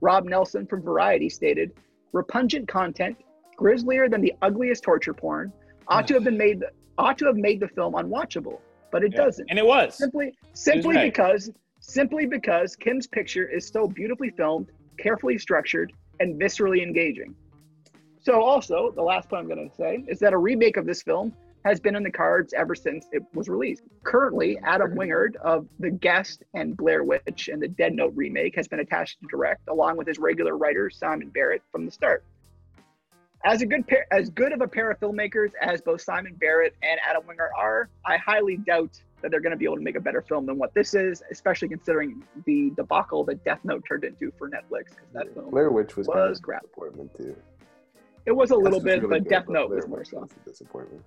Rob 0.00 0.24
Nelson 0.24 0.66
from 0.66 0.80
Variety 0.80 1.28
stated, 1.28 1.72
Repugnant 2.12 2.66
content, 2.66 3.18
grislier 3.56 4.08
than 4.08 4.22
the 4.22 4.32
ugliest 4.40 4.82
torture 4.82 5.12
porn, 5.12 5.52
ought 5.86 6.08
to 6.08 6.14
have 6.14 6.24
been 6.24 6.38
made 6.38 6.64
ought 6.96 7.18
to 7.18 7.26
have 7.26 7.36
made 7.36 7.60
the 7.60 7.68
film 7.68 7.92
unwatchable, 7.94 8.58
but 8.90 9.04
it 9.04 9.12
Yeah. 9.12 9.24
doesn't 9.24 9.50
And 9.50 9.58
it 9.58 9.66
was. 9.66 9.94
simply 9.94 10.32
simply 10.54 10.96
right. 10.96 11.12
because 11.12 11.52
simply 11.80 12.24
because 12.24 12.74
Kim's 12.74 13.06
picture 13.06 13.46
is 13.46 13.68
so 13.68 13.86
beautifully 13.86 14.30
filmed, 14.30 14.72
carefully 14.98 15.36
structured, 15.36 15.92
and 16.20 16.40
viscerally 16.40 16.82
engaging. 16.82 17.34
So 18.20 18.40
also, 18.40 18.92
the 18.92 19.02
last 19.02 19.28
point 19.28 19.42
I'm 19.42 19.48
going 19.48 19.68
to 19.68 19.74
say 19.76 20.02
is 20.08 20.18
that 20.20 20.32
a 20.32 20.38
remake 20.38 20.78
of 20.78 20.86
this 20.86 21.02
film 21.02 21.34
has 21.64 21.80
been 21.80 21.96
in 21.96 22.02
the 22.02 22.10
cards 22.10 22.52
ever 22.52 22.74
since 22.74 23.06
it 23.12 23.22
was 23.32 23.48
released. 23.48 23.82
Currently, 24.02 24.58
Adam 24.64 24.94
Wingard 24.94 25.36
of 25.36 25.66
The 25.80 25.90
Guest 25.90 26.42
and 26.52 26.76
Blair 26.76 27.04
Witch 27.04 27.48
and 27.48 27.62
the 27.62 27.68
Death 27.68 27.92
Note 27.92 28.12
remake 28.14 28.54
has 28.56 28.68
been 28.68 28.80
attached 28.80 29.20
to 29.20 29.26
direct, 29.28 29.62
along 29.68 29.96
with 29.96 30.06
his 30.06 30.18
regular 30.18 30.56
writer 30.58 30.90
Simon 30.90 31.30
Barrett 31.30 31.62
from 31.72 31.86
the 31.86 31.90
start. 31.90 32.22
As 33.46 33.60
a 33.62 33.66
good 33.66 33.86
pair, 33.86 34.06
as 34.10 34.30
good 34.30 34.52
of 34.52 34.60
a 34.62 34.68
pair 34.68 34.90
of 34.90 34.98
filmmakers 35.00 35.52
as 35.60 35.80
both 35.82 36.00
Simon 36.00 36.34
Barrett 36.34 36.74
and 36.82 36.98
Adam 37.06 37.22
Wingard 37.24 37.50
are, 37.56 37.88
I 38.06 38.16
highly 38.16 38.56
doubt 38.58 38.98
that 39.20 39.30
they're 39.30 39.40
going 39.40 39.52
to 39.52 39.56
be 39.56 39.64
able 39.66 39.76
to 39.76 39.82
make 39.82 39.96
a 39.96 40.00
better 40.00 40.22
film 40.22 40.44
than 40.46 40.58
what 40.58 40.72
this 40.74 40.94
is, 40.94 41.22
especially 41.30 41.68
considering 41.68 42.22
the 42.46 42.70
debacle 42.76 43.24
that 43.24 43.42
Death 43.44 43.60
Note 43.64 43.84
turned 43.88 44.04
into 44.04 44.30
for 44.38 44.48
Netflix. 44.50 44.90
Because 44.90 45.12
that 45.14 45.34
film, 45.34 45.50
Blair 45.50 45.70
Witch 45.70 45.96
was, 45.96 46.06
was 46.08 46.40
crap. 46.40 46.62
disappointment 46.62 47.14
too. 47.16 47.34
it 48.26 48.32
was 48.32 48.50
a 48.50 48.56
little 48.56 48.80
That's 48.80 48.96
bit, 49.00 49.02
really 49.08 49.20
but 49.20 49.28
Death 49.30 49.48
Note 49.48 49.70
was 49.70 49.86
more 49.88 50.04
so. 50.04 50.26
disappointment. 50.46 51.02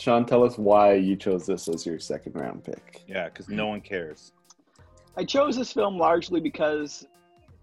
Sean, 0.00 0.24
tell 0.24 0.42
us 0.42 0.56
why 0.56 0.94
you 0.94 1.14
chose 1.14 1.44
this 1.44 1.68
as 1.68 1.84
your 1.84 1.98
second 1.98 2.34
round 2.34 2.64
pick. 2.64 3.02
Yeah, 3.06 3.26
because 3.26 3.50
no 3.50 3.66
one 3.66 3.82
cares. 3.82 4.32
I 5.18 5.26
chose 5.26 5.58
this 5.58 5.74
film 5.74 5.98
largely 5.98 6.40
because 6.40 7.06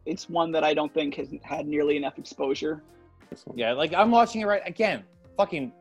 it's 0.06 0.30
one 0.30 0.52
that 0.52 0.64
I 0.64 0.76
don't 0.76 0.94
think 0.94 1.16
has 1.16 1.30
had 1.42 1.66
nearly 1.66 1.98
enough 1.98 2.20
exposure. 2.20 2.84
Yeah, 3.56 3.72
like 3.74 3.92
I'm 3.96 4.12
watching 4.12 4.42
it 4.42 4.46
right 4.46 4.62
again. 4.66 5.04
Fucking 5.36 5.72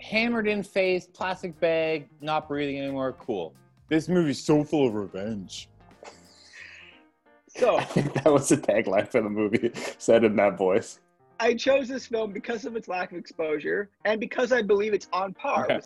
hammered 0.00 0.48
in 0.48 0.64
face, 0.64 1.06
plastic 1.06 1.58
bag, 1.60 2.08
not 2.20 2.48
breathing 2.48 2.80
anymore. 2.80 3.12
Cool. 3.20 3.54
This 3.88 4.08
movie's 4.08 4.42
so 4.42 4.64
full 4.64 4.88
of 4.88 4.94
revenge. 4.94 5.68
So 7.46 7.76
I 7.76 7.84
think 7.94 8.14
that 8.14 8.32
was 8.32 8.48
the 8.48 8.56
tagline 8.56 9.08
for 9.08 9.20
the 9.20 9.30
movie, 9.30 9.70
said 9.98 10.24
in 10.24 10.34
that 10.36 10.58
voice. 10.58 10.98
I 11.42 11.54
chose 11.54 11.88
this 11.88 12.06
film 12.06 12.32
because 12.32 12.64
of 12.66 12.76
its 12.76 12.86
lack 12.86 13.10
of 13.10 13.18
exposure 13.18 13.90
and 14.04 14.20
because 14.20 14.52
I 14.52 14.62
believe 14.62 14.94
it's 14.94 15.08
on 15.12 15.34
par. 15.34 15.64
Okay. 15.64 15.80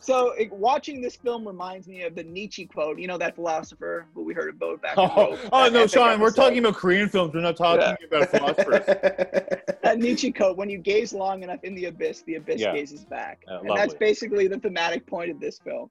So 0.00 0.30
it, 0.32 0.52
watching 0.52 1.00
this 1.00 1.14
film 1.14 1.46
reminds 1.46 1.86
me 1.86 2.02
of 2.02 2.16
the 2.16 2.24
Nietzsche 2.24 2.66
quote. 2.66 2.98
You 2.98 3.06
know 3.06 3.16
that 3.18 3.36
philosopher 3.36 4.06
who 4.12 4.24
we 4.24 4.34
heard 4.34 4.48
about 4.48 4.82
back. 4.82 4.98
in 4.98 5.04
Oh, 5.04 5.38
oh 5.52 5.68
no, 5.68 5.86
Sean, 5.86 6.18
we're 6.20 6.32
talking 6.32 6.58
about 6.58 6.74
Korean 6.74 7.08
films. 7.08 7.32
We're 7.32 7.42
not 7.42 7.56
talking 7.56 7.96
about 8.10 8.28
philosophers. 8.28 8.86
that 9.82 9.98
Nietzsche 9.98 10.32
quote, 10.32 10.56
when 10.56 10.68
you 10.68 10.78
gaze 10.78 11.12
long 11.12 11.44
enough 11.44 11.62
in 11.62 11.76
the 11.76 11.84
abyss, 11.86 12.22
the 12.22 12.34
abyss 12.34 12.60
Yeah. 12.60 12.72
gazes 12.74 13.04
back. 13.04 13.44
Uh, 13.48 13.60
and 13.60 13.76
that's 13.76 13.94
basically 13.94 14.48
the 14.48 14.58
thematic 14.58 15.06
point 15.06 15.30
of 15.30 15.38
this 15.38 15.60
film. 15.60 15.90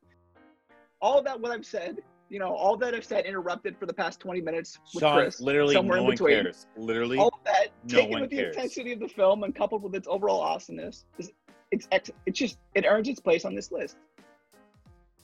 All 1.01 1.21
that 1.21 1.39
what 1.39 1.51
I've 1.53 1.65
said, 1.65 1.99
you 2.29 2.39
know, 2.39 2.53
all 2.53 2.75
that 2.77 2.93
I've 2.93 3.05
said 3.05 3.25
interrupted 3.25 3.77
for 3.77 3.86
the 3.86 3.93
past 3.93 4.19
20 4.19 4.41
minutes 4.41 4.79
with 4.93 5.01
Sean, 5.01 5.17
Chris. 5.22 5.39
literally, 5.39 5.74
somewhere 5.75 5.98
no 5.98 6.01
in 6.03 6.07
one 6.07 6.13
between. 6.15 6.43
cares. 6.43 6.67
Literally, 6.75 7.17
All 7.17 7.27
of 7.29 7.43
that 7.46 7.67
no 7.89 7.96
taken 8.00 8.12
one 8.12 8.22
with 8.22 8.29
the 8.31 8.36
cares. 8.38 8.55
intensity 8.55 8.91
of 8.93 9.00
the 9.00 9.07
film 9.07 9.43
and 9.43 9.55
coupled 9.55 9.84
with 9.84 9.96
its 9.96 10.07
overall 10.10 10.41
awesomeness, 10.41 11.05
is 11.17 11.31
it's 11.72 11.88
ex- 11.91 12.12
it's 12.25 12.38
just 12.38 12.57
it 12.75 12.86
earns 12.86 13.07
its 13.07 13.19
place 13.19 13.46
on 13.46 13.55
this 13.55 13.72
list. 13.72 13.98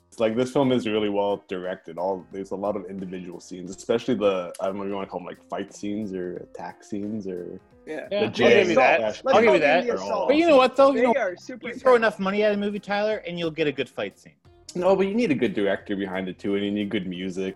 It's 0.10 0.19
like 0.19 0.36
this 0.36 0.51
film 0.53 0.72
is 0.72 0.88
really 0.88 1.10
well 1.10 1.43
directed. 1.48 1.98
All 1.98 2.25
there's 2.31 2.51
a 2.51 2.55
lot 2.55 2.75
of 2.75 2.86
individual 2.86 3.39
scenes, 3.39 3.75
especially 3.75 4.13
the 4.15 4.53
I 4.62 4.67
don't 4.67 4.77
know 4.77 4.83
if 4.83 4.89
you 4.89 4.95
want 4.95 5.07
to 5.07 5.12
call 5.12 5.19
them 5.19 5.27
like 5.27 5.43
fight 5.43 5.74
scenes 5.74 6.13
or 6.13 6.38
attack 6.38 6.83
scenes 6.83 7.27
or 7.27 7.60
Yeah. 7.88 8.07
Yeah, 8.12 8.19
the 8.19 8.25
I'll 8.25 8.29
give 8.31 8.69
you 8.69 8.75
that. 8.75 9.01
Let's 9.01 9.22
I'll 9.25 9.41
give 9.41 9.53
you 9.55 9.60
that. 9.60 9.79
in 9.81 9.88
the 9.88 9.95
assault. 9.95 10.27
But 10.29 10.38
you 10.38 10.48
know 10.48 10.57
what, 10.57 10.75
though? 10.75 10.91
They 10.93 11.00
You 11.01 11.13
know, 11.13 11.19
are 11.19 11.36
super. 11.36 11.69
you 11.69 11.74
throw 11.74 11.95
enough 11.95 12.19
money 12.19 12.43
at 12.43 12.53
a 12.53 12.57
movie, 12.57 12.79
Tyler, 12.79 13.17
and 13.27 13.39
you'll 13.39 13.50
get 13.51 13.65
a 13.67 13.72
good 13.72 13.89
fight 13.89 14.17
scene. 14.19 14.33
No, 14.75 14.96
but 14.96 15.08
you 15.08 15.13
need 15.13 15.32
a 15.32 15.36
good 15.36 15.53
director 15.53 15.96
behind 15.96 16.27
it 16.30 16.39
too, 16.39 16.56
and 16.56 16.63
you 16.65 16.72
need 16.72 16.89
good 16.89 17.08
music. 17.08 17.56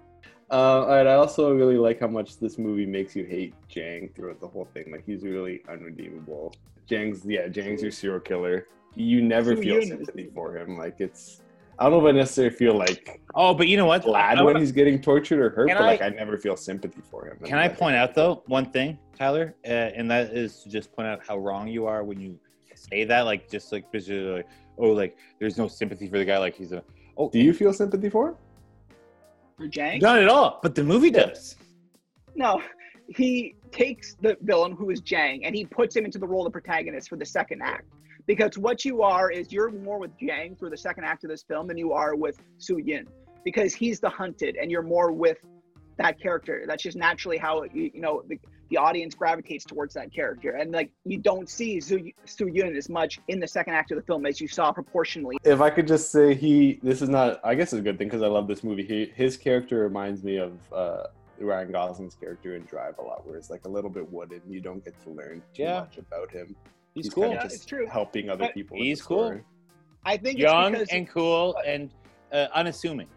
Uh, 0.50 0.86
and 0.88 1.10
I 1.10 1.16
also 1.16 1.54
really 1.54 1.78
like 1.78 2.00
how 2.00 2.08
much 2.08 2.38
this 2.40 2.58
movie 2.58 2.86
makes 2.86 3.16
you 3.16 3.26
hate 3.26 3.54
Jang 3.68 4.10
throughout 4.16 4.40
the 4.40 4.48
whole 4.48 4.66
thing. 4.74 4.92
Like 4.92 5.04
he's 5.06 5.24
really 5.24 5.62
unredeemable. 5.70 6.54
Jang's 6.88 7.26
yeah, 7.26 7.48
Jang's 7.50 7.82
your 7.82 7.92
serial 7.92 8.20
killer. 8.22 8.68
You 8.96 9.22
never 9.22 9.56
Su 9.56 9.62
feel 9.62 9.82
sympathy 9.82 10.30
for 10.34 10.56
him. 10.58 10.78
Like 10.78 10.96
it's 11.00 11.42
I 11.80 11.84
don't 11.84 11.92
know 12.02 12.08
if 12.08 12.14
I 12.14 12.18
necessarily 12.18 12.56
feel 12.56 12.76
like 12.76 13.20
Oh, 13.36 13.54
but 13.54 13.68
you 13.68 13.76
know 13.78 13.86
what? 13.86 14.04
glad 14.04 14.42
when 14.42 14.56
he's 14.56 14.72
getting 14.72 15.02
tortured 15.02 15.40
or 15.40 15.50
hurt, 15.50 15.68
but 15.68 15.78
I- 15.82 15.86
like 15.86 16.02
I 16.02 16.10
never 16.10 16.38
feel 16.38 16.56
sympathy 16.56 17.02
for 17.12 17.28
him. 17.28 17.38
Can 17.44 17.58
I 17.58 17.68
Like, 17.68 17.78
point 17.78 17.96
out 17.98 18.16
though 18.16 18.42
one 18.48 18.72
thing, 18.72 18.98
Tyler, 19.18 19.54
uh, 19.66 19.68
and 19.68 20.10
that 20.10 20.32
is 20.34 20.64
to 20.64 20.70
just 20.70 20.94
point 20.94 21.10
out 21.10 21.20
how 21.28 21.38
wrong 21.38 21.68
you 21.68 21.86
are 21.88 22.04
when 22.06 22.22
you 22.22 22.40
say 22.74 23.04
that, 23.04 23.24
like 23.24 23.50
just 23.50 23.72
like 23.74 23.92
because 23.92 24.08
you're 24.08 24.38
like, 24.38 24.48
oh, 24.78 24.92
like 24.92 25.18
there's 25.40 25.58
no 25.58 25.68
sympathy 25.68 26.08
for 26.08 26.18
the 26.18 26.26
guy, 26.26 26.38
like 26.38 26.56
he's 26.56 26.72
a 26.72 26.84
oh, 27.18 27.30
Do 27.30 27.40
you 27.40 27.54
feel 27.54 27.74
sympathy 27.74 28.10
for 28.10 28.30
him? 28.30 28.36
for 29.58 29.68
Jang. 29.68 30.00
not 30.00 30.20
at 30.20 30.28
all, 30.28 30.60
but 30.62 30.76
the 30.76 30.84
movie 30.84 31.10
does. 31.10 31.56
No, 32.36 32.62
he 33.10 33.56
takes 33.72 34.16
the 34.22 34.38
villain 34.42 34.74
who 34.74 34.92
is 34.92 35.02
Jang 35.02 35.44
and 35.46 35.56
he 35.56 35.66
puts 35.66 35.96
him 35.96 36.06
into 36.06 36.20
the 36.20 36.28
role 36.28 36.46
of 36.46 36.54
protagonist 36.54 37.10
for 37.10 37.16
the 37.18 37.26
second 37.26 37.62
act. 37.64 37.86
Because 38.28 38.58
what 38.58 38.84
you 38.86 39.02
are 39.02 39.32
is 39.32 39.52
you're 39.52 39.72
more 39.72 39.98
with 40.00 40.12
Jang 40.20 40.56
through 40.56 40.70
the 40.70 40.78
second 40.78 41.06
act 41.06 41.24
of 41.24 41.30
this 41.30 41.44
film 41.44 41.68
than 41.68 41.78
you 41.78 41.94
are 41.94 42.16
with 42.16 42.40
Su 42.58 42.78
Yin. 42.78 43.08
Because 43.44 43.74
he's 43.74 44.00
the 44.00 44.10
hunted 44.10 44.58
and 44.62 44.70
you're 44.70 44.84
more 44.84 45.12
with 45.12 45.38
that 45.98 46.20
character. 46.22 46.66
That's 46.68 46.84
just 46.84 46.98
naturally 46.98 47.38
how 47.38 47.64
you, 47.74 47.90
you 47.94 48.02
know 48.02 48.22
the, 48.28 48.38
the 48.70 48.78
audience 48.78 49.16
gravitates 49.16 49.66
towards 49.66 49.94
that 49.94 50.14
character. 50.14 50.52
And 50.52 50.72
like 50.72 50.92
you 51.06 51.18
don't 51.18 51.50
see 51.50 51.80
Su, 51.80 52.12
Su 52.26 52.48
Yun 52.48 52.76
as 52.76 52.90
much 52.90 53.20
in 53.28 53.40
the 53.40 53.48
second 53.48 53.74
act 53.74 53.92
of 53.92 53.98
the 53.98 54.04
film 54.04 54.26
as 54.26 54.40
you 54.42 54.48
saw 54.48 54.72
proportionally. 54.72 55.38
If 55.44 55.62
I 55.62 55.70
could 55.70 55.88
just 55.88 56.12
say 56.12 56.34
he, 56.36 56.80
this 56.84 57.02
is 57.02 57.10
not. 57.10 57.40
I 57.44 57.56
guess 57.56 57.74
it's 57.74 57.80
a 57.80 57.84
good 57.84 57.98
thing 57.98 58.08
because 58.08 58.22
I 58.22 58.28
love 58.28 58.48
this 58.48 58.64
movie. 58.64 58.84
He, 58.86 59.12
his 59.16 59.38
character 59.38 59.80
reminds 59.80 60.24
me 60.24 60.38
of 60.38 60.54
uh, 60.74 61.04
Ryan 61.40 61.72
Gosling's 61.72 62.16
character 62.16 62.56
in 62.56 62.64
Drive 62.64 62.98
a 63.00 63.02
lot, 63.02 63.28
where 63.28 63.38
it's 63.38 63.50
like 63.50 63.66
a 63.66 63.70
little 63.70 63.90
bit 63.90 64.12
wooden. 64.12 64.42
You 64.50 64.60
don't 64.62 64.84
get 64.84 65.02
to 65.04 65.10
learn 65.12 65.42
too 65.54 65.64
Yeah. 65.64 65.82
much 65.82 65.98
about 65.98 66.32
him. 66.32 66.56
He's, 66.94 67.10
kinda 67.10 67.16
cool, 67.28 67.34
Yeah, 67.36 67.44
just 67.44 67.56
it's 67.56 67.66
true. 67.66 67.86
helping 67.88 68.30
other 68.30 68.46
But 68.46 68.54
people. 68.56 68.78
He's 68.78 69.02
cool. 69.02 69.26
story. 69.28 69.44
I 70.04 70.18
think 70.18 70.40
young 70.40 70.74
it's 70.74 70.92
and 70.92 71.08
cool 71.08 71.56
and 71.66 71.92
uh, 72.32 72.48
unassuming. 72.56 73.08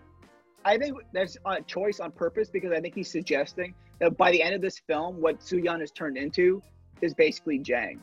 I 0.65 0.77
think 0.77 0.99
that's 1.13 1.39
a 1.47 1.63
choice 1.63 2.01
on 2.01 2.13
purpose 2.13 2.51
because 2.51 2.73
I 2.73 2.81
think 2.81 2.95
he's 2.95 3.11
suggesting 3.11 3.73
that 3.73 3.90
by 4.17 4.31
the 4.31 4.43
end 4.43 4.55
of 4.55 4.61
this 4.61 4.79
film, 4.87 5.21
what 5.21 5.41
Suyan 5.41 5.81
has 5.81 5.91
turned 5.91 6.17
into 6.17 6.63
is 7.03 7.15
basically 7.15 7.59
Jang. 7.59 8.01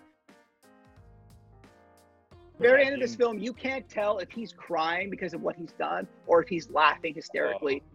Very 2.60 2.86
end 2.86 2.96
of 2.96 3.02
this 3.02 3.16
film, 3.16 3.38
you 3.38 3.54
can't 3.54 3.88
tell 3.88 4.18
if 4.18 4.32
he's 4.32 4.52
crying 4.52 5.10
because 5.10 5.34
of 5.34 5.42
what 5.42 5.56
he's 5.56 5.74
done 5.74 6.08
or 6.26 6.42
if 6.42 6.50
he's 6.50 6.70
laughing 6.72 7.14
hysterically. 7.14 7.84
Oh. 7.86 7.94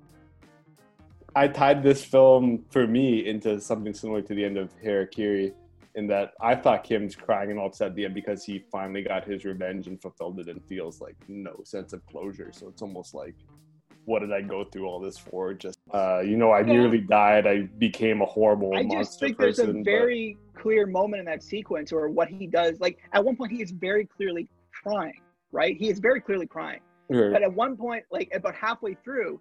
I 1.35 1.49
tied 1.49 1.83
this 1.83 2.05
film 2.05 2.65
for 2.71 2.87
me 2.87 3.27
into 3.27 3.61
something 3.61 3.95
similar 3.95 4.23
to 4.23 4.35
the 4.35 4.45
end 4.45 4.59
of 4.59 4.71
Harakiri, 4.81 5.55
in 5.95 6.07
that 6.07 6.33
I 6.41 6.55
thought 6.55 6.85
Kim's 6.85 7.17
crying 7.17 7.51
and 7.51 7.59
all 7.59 7.67
upset 7.67 7.89
at 7.89 7.95
the 7.97 8.05
end 8.05 8.15
because 8.15 8.45
he 8.45 8.65
finally 8.71 9.03
got 9.03 9.25
his 9.25 9.45
revenge 9.45 9.87
and 9.87 10.01
fulfilled 10.01 10.41
it, 10.41 10.49
and 10.49 10.63
feels 10.67 11.01
like 11.01 11.17
no 11.29 11.57
sense 11.65 11.93
of 11.93 12.05
closure. 12.07 12.51
So 12.53 12.69
it's 12.69 12.83
almost 12.83 13.15
like, 13.15 13.35
what 14.05 14.21
did 14.21 14.33
I 14.33 14.41
go 14.43 14.65
through 14.65 14.87
all 14.87 14.99
this 15.01 15.19
for? 15.19 15.55
Just, 15.55 15.79
uh, 15.93 16.21
you 16.21 16.37
know, 16.37 16.51
I 16.51 16.61
Yeah. 16.61 16.73
nearly 16.73 17.01
died. 17.01 17.47
I 17.47 17.63
became 17.79 18.21
a 18.21 18.25
horrible 18.27 18.75
I 18.75 18.83
monster 18.83 18.99
just 18.99 19.21
think 19.21 19.39
there's 19.39 19.57
person. 19.59 19.71
a 19.71 19.79
but- 19.79 19.85
very 19.85 20.39
clear 20.55 20.87
moment 20.87 21.21
in 21.21 21.27
that 21.27 21.43
sequence 21.43 21.93
or 21.93 22.09
what 22.09 22.29
he 22.29 22.47
does. 22.47 22.81
Like 22.81 22.99
at 23.13 23.25
one 23.25 23.37
point, 23.37 23.53
he 23.53 23.63
is 23.63 23.71
very 23.71 24.07
clearly 24.07 24.49
crying, 24.83 25.21
right? 25.53 25.77
He 25.77 25.89
is 25.89 25.99
very 26.01 26.21
clearly 26.21 26.47
crying. 26.47 26.81
Sure. 27.11 27.31
But 27.31 27.43
at 27.43 27.53
one 27.53 27.77
point, 27.77 28.05
like 28.11 28.31
about 28.35 28.55
halfway 28.55 28.95
through, 28.95 29.41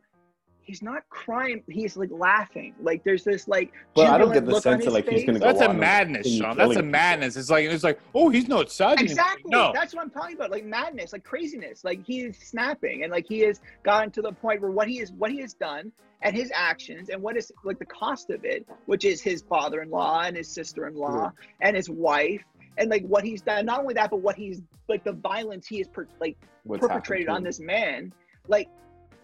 he's 0.63 0.81
not 0.81 1.07
crying. 1.09 1.63
He's 1.67 1.97
like 1.97 2.09
laughing. 2.11 2.73
Like 2.81 3.03
there's 3.03 3.23
this 3.23 3.47
like. 3.47 3.71
But 3.95 4.07
I 4.07 4.17
don't 4.17 4.33
get 4.33 4.45
the 4.45 4.59
sense 4.59 4.63
that, 4.63 4.85
his 4.85 4.93
like, 4.93 5.09
he's 5.09 5.25
gonna 5.25 5.39
go 5.39 5.45
That's 5.45 5.61
a 5.61 5.69
on 5.69 5.79
madness, 5.79 6.23
continue 6.23 6.41
Sean. 6.41 6.57
That's 6.57 6.59
a 6.59 6.73
killing 6.73 6.77
people. 6.77 6.91
madness. 6.91 7.35
It's 7.35 7.49
like 7.49 7.65
it's 7.65 7.83
like, 7.83 7.99
oh, 8.15 8.29
he's 8.29 8.47
not 8.47 8.71
sad. 8.71 9.01
Exactly. 9.01 9.49
No, 9.51 9.71
That's 9.73 9.93
what 9.93 10.03
I'm 10.03 10.09
talking 10.09 10.35
about. 10.35 10.51
Like 10.51 10.65
madness, 10.65 11.13
like 11.13 11.23
craziness. 11.23 11.83
Like 11.83 12.05
he 12.05 12.21
is 12.21 12.37
snapping, 12.37 13.03
and 13.03 13.11
like 13.11 13.27
he 13.27 13.39
has 13.41 13.61
gotten 13.83 14.11
to 14.11 14.21
the 14.21 14.31
point 14.31 14.61
where 14.61 14.71
what 14.71 14.87
he 14.87 14.99
is, 14.99 15.11
what 15.11 15.31
he 15.31 15.39
has 15.41 15.53
done, 15.53 15.91
and 16.21 16.35
his 16.35 16.51
actions, 16.53 17.09
and 17.09 17.21
what 17.21 17.37
is 17.37 17.51
like 17.63 17.79
the 17.79 17.85
cost 17.85 18.29
of 18.29 18.45
it, 18.45 18.67
which 18.85 19.05
is 19.05 19.21
his 19.21 19.41
father-in-law 19.41 20.21
and 20.21 20.37
his 20.37 20.47
sister-in-law 20.47 21.31
and 21.61 21.75
his 21.75 21.89
wife, 21.89 22.43
and 22.77 22.89
like 22.89 23.03
what 23.05 23.23
he's 23.23 23.41
done. 23.41 23.65
Not 23.65 23.79
only 23.81 23.93
that, 23.95 24.09
but 24.09 24.21
what 24.21 24.35
he's 24.35 24.61
like 24.87 25.03
the 25.03 25.13
violence 25.13 25.67
he 25.67 25.79
has 25.79 25.87
per, 25.87 26.07
like 26.19 26.37
What's 26.63 26.85
perpetrated 26.85 27.29
on 27.29 27.43
this 27.43 27.59
man. 27.59 28.13
Like 28.47 28.67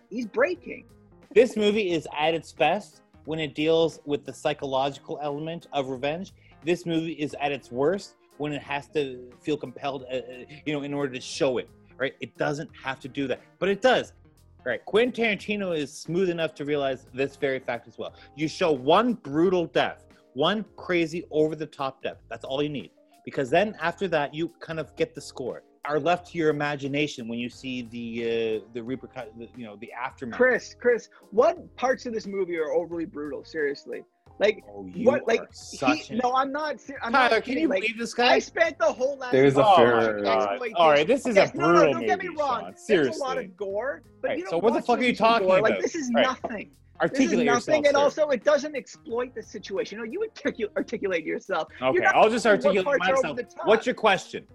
he's 0.09 0.25
breaking. 0.25 0.85
This 1.33 1.55
movie 1.55 1.91
is 1.91 2.07
at 2.17 2.33
its 2.33 2.51
best 2.51 3.01
when 3.25 3.39
it 3.39 3.55
deals 3.55 3.99
with 4.05 4.25
the 4.25 4.33
psychological 4.33 5.19
element 5.21 5.67
of 5.73 5.89
revenge. 5.89 6.33
This 6.63 6.85
movie 6.85 7.13
is 7.13 7.35
at 7.39 7.51
its 7.51 7.71
worst 7.71 8.15
when 8.37 8.53
it 8.53 8.61
has 8.61 8.87
to 8.89 9.29
feel 9.41 9.57
compelled, 9.57 10.05
uh, 10.11 10.15
uh, 10.15 10.21
you 10.65 10.73
know, 10.73 10.83
in 10.83 10.93
order 10.93 11.13
to 11.13 11.21
show 11.21 11.57
it. 11.57 11.69
Right? 11.97 12.13
It 12.19 12.37
doesn't 12.37 12.69
have 12.83 12.99
to 12.99 13.07
do 13.07 13.27
that, 13.27 13.41
but 13.59 13.69
it 13.69 13.81
does. 13.81 14.13
Right? 14.63 14.83
Quentin 14.85 15.11
Tarantino 15.11 15.75
is 15.75 15.91
smooth 15.91 16.29
enough 16.29 16.53
to 16.55 16.65
realize 16.65 17.07
this 17.13 17.35
very 17.35 17.59
fact 17.59 17.87
as 17.87 17.97
well. 17.97 18.13
You 18.35 18.47
show 18.47 18.71
one 18.71 19.13
brutal 19.13 19.65
death, 19.65 20.05
one 20.33 20.63
crazy 20.75 21.25
over-the-top 21.31 22.03
death. 22.03 22.17
That's 22.29 22.43
all 22.43 22.61
you 22.61 22.69
need, 22.69 22.91
because 23.25 23.49
then 23.49 23.75
after 23.81 24.07
that, 24.09 24.33
you 24.33 24.49
kind 24.59 24.79
of 24.79 24.95
get 24.95 25.15
the 25.15 25.21
score. 25.21 25.63
Are 25.87 25.99
left 26.01 26.27
to 26.31 26.37
your 26.37 26.49
imagination 26.49 27.29
when 27.29 27.39
you 27.39 27.49
see 27.49 27.83
the 27.83 28.59
uh, 28.61 28.65
the 28.73 28.83
repercussion, 28.83 29.47
you 29.55 29.65
know, 29.65 29.77
the 29.77 29.89
aftermath. 29.93 30.37
Chris, 30.37 30.75
Chris, 30.77 31.07
what 31.31 31.73
parts 31.77 32.05
of 32.05 32.13
this 32.13 32.27
movie 32.27 32.57
are 32.57 32.71
overly 32.73 33.05
brutal? 33.05 33.45
Seriously, 33.45 34.03
like 34.39 34.65
Oh, 34.69 34.85
you 34.93 35.05
what? 35.05 35.25
Like 35.25 35.43
such 35.53 36.07
he, 36.09 36.15
an... 36.15 36.19
no, 36.23 36.33
I'm 36.35 36.51
not. 36.51 36.81
ser- 36.81 36.99
I'm 37.01 37.13
Tyler, 37.13 37.29
not 37.29 37.31
can 37.35 37.41
kidding. 37.43 37.61
you 37.63 37.67
like, 37.69 37.81
believe 37.83 37.97
this 37.97 38.13
guy? 38.13 38.33
I 38.33 38.39
spent 38.39 38.77
the 38.79 38.85
whole 38.91 39.17
last. 39.17 39.31
There's 39.31 39.55
a 39.55 39.65
Oh 39.65 39.75
fair- 39.77 40.19
my. 40.23 40.71
All 40.75 40.89
right, 40.89 41.07
this 41.07 41.25
is 41.25 41.37
Yes, 41.37 41.53
a 41.53 41.57
no, 41.57 41.71
no, 41.71 41.93
don't 41.93 42.05
get 42.05 42.19
me 42.19 42.27
wrong. 42.37 42.63
Sean. 42.63 42.73
There's 42.87 43.15
a 43.17 43.19
lot 43.21 43.37
of 43.37 43.55
gore, 43.55 44.03
but 44.21 44.27
Right, 44.29 44.37
you 44.39 44.45
don't 44.45 44.61
what 44.61 44.73
the 44.73 44.81
fuck 44.81 44.99
are 44.99 45.03
you 45.03 45.15
talking 45.15 45.47
gore. 45.47 45.59
about? 45.59 45.69
Like 45.71 45.81
this 45.81 45.95
is 45.95 46.11
Right. 46.13 46.23
nothing. 46.25 46.71
This 47.01 47.11
is 47.11 47.19
articulate 47.19 47.45
nothing, 47.45 47.83
yourself. 47.85 47.85
and 47.85 47.95
sir. 47.95 48.23
also 48.23 48.29
it 48.31 48.43
doesn't 48.43 48.75
exploit 48.75 49.33
the 49.35 49.41
situation. 49.43 49.99
No, 49.99 50.03
you 50.03 50.21
articulate 50.23 50.73
articulate 50.75 51.23
yourself. 51.23 51.69
okay, 51.81 52.03
I'll 52.03 52.29
just 52.29 52.45
articulate 52.45 52.83
parts 52.85 53.07
are 53.07 53.15
over 53.25 53.35
myself. 53.41 53.53
What's 53.65 53.85
your 53.85 53.95
question? 53.95 54.45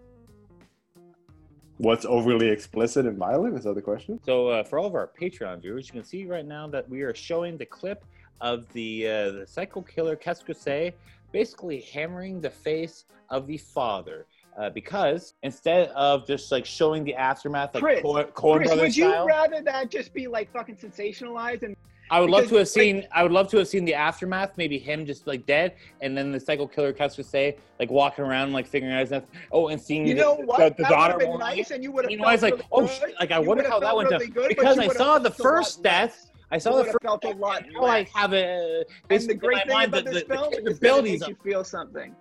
What's 1.82 2.04
overly 2.04 2.48
explicit 2.48 3.06
and 3.06 3.18
violent? 3.18 3.58
Is 3.58 3.64
that 3.64 3.74
the 3.74 3.82
question? 3.82 4.20
So, 4.24 4.46
uh, 4.46 4.62
for 4.62 4.78
all 4.78 4.86
of 4.86 4.94
our 4.94 5.10
Patreon 5.20 5.62
viewers, 5.62 5.88
you 5.88 5.92
can 5.92 6.04
see 6.04 6.24
right 6.26 6.46
now 6.46 6.68
that 6.68 6.88
we 6.88 7.02
are 7.02 7.12
showing 7.12 7.56
the 7.56 7.66
clip 7.66 8.04
of 8.40 8.72
the 8.72 9.08
uh, 9.08 9.30
the 9.32 9.46
psycho 9.48 9.82
killer 9.82 10.14
Keskuse 10.14 10.92
basically 11.32 11.80
hammering 11.80 12.40
the 12.40 12.50
face 12.50 13.06
of 13.30 13.48
the 13.48 13.58
father. 13.58 14.26
Uh, 14.56 14.70
because 14.70 15.34
instead 15.42 15.88
of 15.88 16.24
just 16.24 16.52
like 16.52 16.64
showing 16.64 17.02
the 17.02 17.16
aftermath 17.16 17.74
like 17.74 17.82
Chris, 17.82 18.00
Coen 18.00 18.30
Coen 18.30 18.56
Chris, 18.58 18.68
Brothers 18.68 18.82
would 18.84 18.96
you 18.96 19.26
rather 19.26 19.60
that 19.60 19.90
just 19.90 20.14
be 20.14 20.28
like 20.28 20.52
fucking 20.52 20.76
sensationalized 20.76 21.64
and 21.64 21.74
I 22.12 22.20
would 22.20 22.28
love 22.28 22.42
to 22.48 22.56
have 22.56 22.66
because, 22.66 22.76
like- 22.76 22.82
seen. 22.84 23.06
I 23.10 23.22
would 23.22 23.32
love 23.32 23.48
to 23.48 23.56
have 23.56 23.66
seen 23.68 23.84
the 23.86 23.94
aftermath. 23.94 24.58
Maybe 24.58 24.78
him 24.78 25.06
just 25.06 25.26
like 25.26 25.46
dead, 25.46 25.74
and 26.02 26.16
then 26.16 26.30
the 26.30 26.38
psycho 26.38 26.66
killer 26.66 26.92
Keskuse 26.92 27.56
like 27.80 27.90
walking 27.90 28.24
around 28.24 28.52
like 28.52 28.66
figuring 28.66 28.94
out 28.94 29.00
his 29.00 29.08
death. 29.10 29.24
Oh, 29.50 29.68
and 29.68 29.80
seeing 29.80 30.06
you 30.06 30.14
know 30.14 30.36
the- 30.36 30.44
what? 30.46 30.76
the, 30.76 30.82
that 30.82 30.90
daughter 30.90 31.14
would 31.14 31.22
have 31.22 31.30
been 31.30 31.38
nice, 31.38 31.70
and 31.70 31.82
you 31.82 31.90
would 31.92 32.04
have. 32.04 32.10
You 32.10 32.18
know, 32.18 32.24
I 32.24 32.32
was 32.32 32.42
like, 32.42 32.60
oh, 32.70 32.82
really 32.82 32.92
oh, 32.92 33.06
shit, 33.06 33.14
like, 33.18 33.30
I 33.32 33.40
You 33.40 33.48
wonder 33.48 33.66
how 33.68 33.80
that 33.80 33.96
went 33.96 34.10
down. 34.10 34.20
really 34.20 34.30
good, 34.32 34.48
Because 34.50 34.78
I 34.78 34.88
saw 34.88 35.18
the 35.18 35.30
felt 35.30 35.40
a 35.40 35.42
lot 35.42 35.54
first 35.56 35.82
death. 35.82 36.30
I 36.50 36.58
saw 36.58 36.76
the 36.76 36.84
first. 36.84 36.98
felt 37.02 37.24
a 37.24 37.30
lot 37.30 37.64
Now 37.72 37.84
I 37.86 38.06
have 38.14 38.34
a 38.34 38.84
And 39.08 39.22
the 39.22 39.34
great 39.34 39.66
thing 39.66 39.84
about 39.84 40.04
the, 40.04 40.10
this 40.10 40.24
the, 40.24 40.34
film 40.34 40.50
the 40.50 40.56
is 40.56 40.56
that 40.56 40.58
it 40.58 40.64
capabilities 40.66 41.12
makes 41.12 41.22
of 41.22 41.28
you 41.30 41.36
feel 41.50 41.64
something. 41.64 42.10
The 42.12 42.16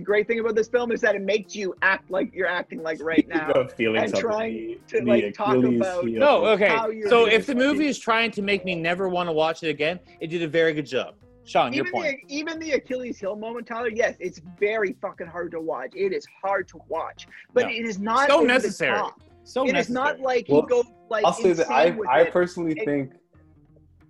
great 0.00 0.26
thing 0.26 0.40
about 0.40 0.54
this 0.54 0.68
film 0.68 0.92
is 0.92 1.00
that 1.00 1.14
it 1.14 1.22
makes 1.22 1.54
you 1.54 1.74
act 1.82 2.10
like 2.10 2.32
you're 2.34 2.46
acting 2.46 2.82
like 2.82 3.02
right 3.02 3.26
now. 3.28 3.50
About 3.50 3.72
feeling 3.72 4.02
and 4.02 4.14
trying 4.14 4.78
to, 4.88 5.00
the 5.00 5.06
like, 5.06 5.34
talk 5.34 5.56
about- 5.56 6.04
heel 6.04 6.18
No, 6.20 6.46
okay. 6.46 6.68
how 6.68 6.88
you're 6.88 7.08
So 7.08 7.26
if 7.26 7.46
the 7.46 7.54
movie 7.54 7.86
is 7.86 7.98
trying 7.98 8.30
to 8.32 8.42
make 8.42 8.64
me 8.64 8.74
never 8.74 9.08
want 9.08 9.28
to 9.28 9.32
watch 9.32 9.62
it 9.62 9.68
again, 9.70 9.98
it 10.20 10.28
did 10.28 10.42
a 10.42 10.48
very 10.48 10.72
good 10.72 10.86
job. 10.86 11.14
Sean, 11.44 11.72
your 11.72 11.86
Even 11.86 11.92
point. 12.00 12.18
the, 12.28 12.34
even 12.36 12.58
the 12.58 12.72
Achilles 12.72 13.18
heel 13.20 13.36
moment, 13.36 13.66
Tyler, 13.68 13.88
yes, 13.88 14.16
it's 14.18 14.40
very 14.58 14.96
fucking 15.00 15.28
hard 15.28 15.52
to 15.52 15.60
watch. 15.60 15.92
It 15.94 16.12
is 16.12 16.26
hard 16.42 16.66
to 16.68 16.80
watch. 16.88 17.28
But 17.54 17.66
No. 17.66 17.70
it 17.70 17.86
is 17.86 18.00
not 18.00 18.28
So 18.28 18.38
over 18.38 18.46
the 18.48 18.52
necessary. 18.52 19.00
So 19.44 19.62
It 19.62 19.68
is 19.68 19.72
necessary. 19.88 19.94
not 19.94 20.20
like 20.20 20.46
Well, 20.48 20.62
he 20.62 20.66
goes 20.68 20.86
like 21.08 21.24
I'll 21.24 21.32
say 21.32 21.52
that 21.52 21.70
I, 21.70 21.96
I 22.10 22.24
personally 22.24 22.72
It- 22.72 22.84
think. 22.84 23.12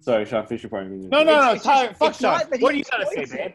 Sorry, 0.01 0.25
Sean 0.25 0.47
Fisher 0.47 0.69
point. 0.69 0.91
No, 0.91 1.23
no, 1.23 1.25
no, 1.25 1.33
It's- 1.33 1.55
it's 1.57 1.65
Tyler, 1.65 1.87
just- 1.89 1.99
fuck 1.99 2.09
it's 2.11 2.21
Sean. 2.21 2.33
What 2.33 2.59
he 2.61 2.67
are 2.67 2.73
you 2.73 2.85
trying 2.85 3.01
to 3.03 3.07
say, 3.11 3.21
exploits 3.21 3.33
it. 3.33 3.37
babe? 3.37 3.53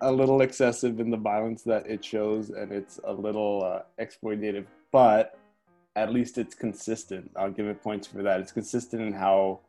A 0.00 0.10
little 0.12 0.40
excessive 0.42 1.00
in 1.00 1.10
the 1.10 1.16
violence 1.16 1.62
that 1.62 1.86
it 1.86 2.04
shows, 2.04 2.50
and 2.50 2.72
it's 2.72 3.00
a 3.04 3.12
little 3.12 3.64
uh, 3.64 4.02
exploitative, 4.02 4.66
but 4.92 5.38
at 5.96 6.12
least 6.12 6.38
it's 6.38 6.54
consistent. 6.54 7.30
I'll 7.36 7.50
give 7.50 7.66
it 7.66 7.82
points 7.82 8.06
for 8.06 8.22
that. 8.22 8.40
It's 8.40 8.52
consistent 8.52 9.02
in 9.02 9.12
how 9.12 9.60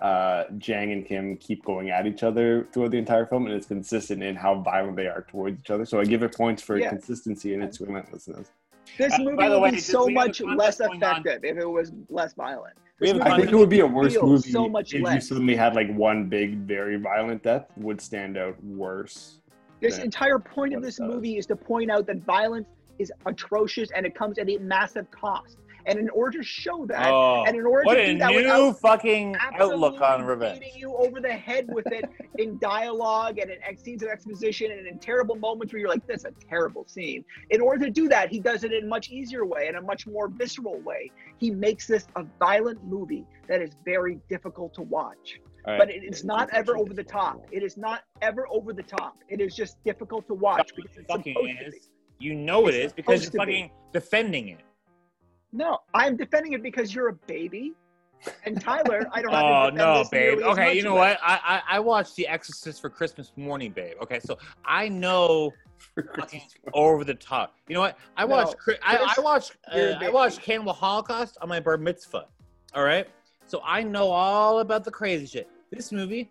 uh, 0.00 0.44
Jang 0.58 0.92
and 0.92 1.04
Kim 1.04 1.36
keep 1.38 1.64
going 1.64 1.90
at 1.90 2.06
each 2.06 2.22
other 2.22 2.68
throughout 2.72 2.90
the 2.90 2.98
entire 2.98 3.26
film, 3.26 3.46
and 3.46 3.54
it's 3.54 3.66
consistent 3.66 4.22
in 4.22 4.36
how 4.36 4.60
violent 4.60 4.96
they 4.96 5.06
are 5.06 5.24
towards 5.28 5.58
each 5.60 5.70
other. 5.70 5.84
So 5.84 5.98
I 5.98 6.04
give 6.04 6.22
it 6.22 6.36
points 6.36 6.62
for 6.62 6.78
Yeah. 6.78 6.90
consistency 6.90 7.54
and 7.54 7.62
its 7.62 7.80
relentlessness. 7.80 8.50
This 8.96 9.14
Uh, 9.14 9.22
movie 9.22 9.36
by 9.36 9.48
would 9.48 9.60
way, 9.60 9.70
be 9.72 9.78
so 9.78 10.06
we 10.06 10.14
have 10.14 10.24
a 10.24 10.28
much 10.28 10.40
less 10.40 10.78
going 10.78 11.02
on? 11.02 11.20
effective 11.20 11.44
if 11.44 11.56
it 11.58 11.66
was 11.68 11.92
less 12.10 12.32
violent. 12.34 12.74
We 13.00 13.06
This 13.06 13.16
have 13.16 13.16
a 13.16 13.30
movie 13.30 13.32
I 13.32 13.36
think 13.40 13.52
it 13.52 13.56
would 13.56 13.68
be 13.68 13.80
a 13.80 13.86
worse 13.86 14.22
movie 14.22 14.50
so 14.50 14.68
much 14.68 14.94
if 14.94 15.00
you 15.00 15.20
suddenly 15.20 15.54
had 15.56 15.74
like 15.74 15.92
one 15.94 16.28
big, 16.28 16.58
very 16.58 16.96
violent 16.96 17.42
death 17.42 17.66
would 17.76 18.00
stand 18.00 18.36
out 18.36 18.62
worse. 18.62 19.37
This 19.80 19.98
Yeah. 19.98 20.04
entire 20.04 20.38
point 20.38 20.74
of 20.74 20.82
this 20.82 20.98
movie 21.00 21.38
is 21.38 21.46
to 21.46 21.56
point 21.56 21.90
out 21.90 22.06
that 22.06 22.18
violence 22.18 22.66
is 22.98 23.12
atrocious 23.26 23.90
and 23.92 24.04
it 24.04 24.14
comes 24.14 24.38
at 24.38 24.48
a 24.48 24.58
massive 24.58 25.10
cost. 25.10 25.58
And 25.86 25.98
in 25.98 26.10
order 26.10 26.38
to 26.38 26.44
show 26.44 26.84
that, 26.86 27.10
Oh, 27.10 27.44
and 27.46 27.56
in 27.56 27.64
order 27.64 27.84
what 27.84 27.94
to 27.94 28.00
a 28.02 28.12
do 28.12 28.18
that 28.18 28.30
new 28.32 28.72
fucking 28.74 29.36
outlook 29.40 30.02
on 30.02 30.22
revenge. 30.24 30.60
beating 30.60 30.78
you 30.78 30.94
over 30.94 31.18
the 31.20 31.32
head 31.32 31.66
with 31.72 31.86
it 31.86 32.04
in 32.38 32.58
dialogue 32.58 33.38
and 33.38 33.50
in 33.50 33.76
scenes 33.76 34.02
of 34.02 34.10
exposition 34.10 34.70
and 34.70 34.86
in 34.86 34.98
terrible 34.98 35.36
moments 35.36 35.72
where 35.72 35.80
you're 35.80 35.88
like, 35.88 36.06
"This 36.06 36.18
is 36.18 36.24
a 36.26 36.34
terrible 36.50 36.84
scene." 36.86 37.24
In 37.50 37.62
order 37.62 37.86
to 37.86 37.90
do 37.90 38.06
that, 38.08 38.28
he 38.28 38.38
does 38.38 38.64
it 38.64 38.72
in 38.72 38.84
a 38.84 38.86
much 38.86 39.08
easier 39.10 39.46
way, 39.46 39.68
in 39.68 39.76
a 39.76 39.80
much 39.80 40.06
more 40.06 40.28
visceral 40.28 40.78
way. 40.80 41.10
He 41.38 41.50
makes 41.50 41.86
this 41.86 42.06
a 42.16 42.24
violent 42.38 42.84
movie 42.84 43.24
that 43.46 43.62
is 43.62 43.70
very 43.84 44.18
difficult 44.28 44.74
to 44.74 44.82
watch. 44.82 45.40
Right. 45.68 45.78
But 45.78 45.90
it 45.90 46.02
is 46.02 46.24
not 46.24 46.48
ever 46.54 46.78
over 46.78 46.94
the 46.94 47.04
top. 47.04 47.46
It 47.52 47.62
is 47.62 47.76
not 47.76 48.02
ever 48.22 48.46
over 48.50 48.72
the 48.72 48.82
top. 48.82 49.18
It 49.28 49.38
is 49.38 49.54
just 49.54 49.76
difficult 49.84 50.26
to 50.28 50.34
watch 50.34 50.70
because 50.74 50.96
it's 50.96 51.06
fucking 51.12 51.34
supposed 51.34 51.58
to 51.58 51.70
be. 51.72 51.78
You 52.18 52.34
know 52.34 52.68
it 52.68 52.74
It's 52.74 52.86
is 52.86 52.92
because 52.94 53.22
you're 53.24 53.44
to 53.44 53.46
be. 53.46 53.70
defending 53.92 54.48
it. 54.48 54.60
No, 55.52 55.78
I'm 55.92 56.16
defending 56.16 56.54
it 56.54 56.62
because 56.62 56.94
you're 56.94 57.08
a 57.08 57.12
baby, 57.12 57.74
and 58.46 58.58
Tyler, 58.58 59.06
I 59.12 59.20
don't 59.20 59.32
have 59.32 59.44
Oh 59.44 59.68
no, 59.68 60.04
babe. 60.10 60.38
Okay, 60.40 60.74
you 60.74 60.82
know 60.82 60.94
what? 60.94 61.18
I, 61.22 61.62
I 61.68 61.76
I 61.76 61.80
watched 61.80 62.16
The 62.16 62.26
Exorcist 62.26 62.80
for 62.80 62.88
Christmas 62.88 63.32
morning, 63.36 63.72
babe. 63.72 63.96
Okay, 64.02 64.20
so 64.20 64.38
I 64.64 64.88
know 64.88 65.52
fucking 66.16 66.42
over 66.72 67.04
the 67.04 67.14
top. 67.14 67.54
You 67.68 67.74
know 67.74 67.80
what? 67.80 67.98
I 68.16 68.24
watched. 68.24 68.54
I, 68.54 68.56
Chris, 68.56 68.78
I 68.82 69.20
watched. 69.20 69.52
Uh, 69.70 69.94
I 70.00 70.08
watched 70.08 70.40
Cannibal 70.40 70.72
Holocaust 70.72 71.36
on 71.42 71.48
my 71.50 71.60
bar 71.60 71.76
mitzvah. 71.76 72.26
All 72.74 72.84
right, 72.84 73.06
so 73.46 73.60
I 73.64 73.82
know 73.82 74.08
all 74.10 74.60
about 74.60 74.84
the 74.84 74.90
crazy 74.90 75.26
shit. 75.26 75.48
This 75.70 75.92
movie, 75.92 76.30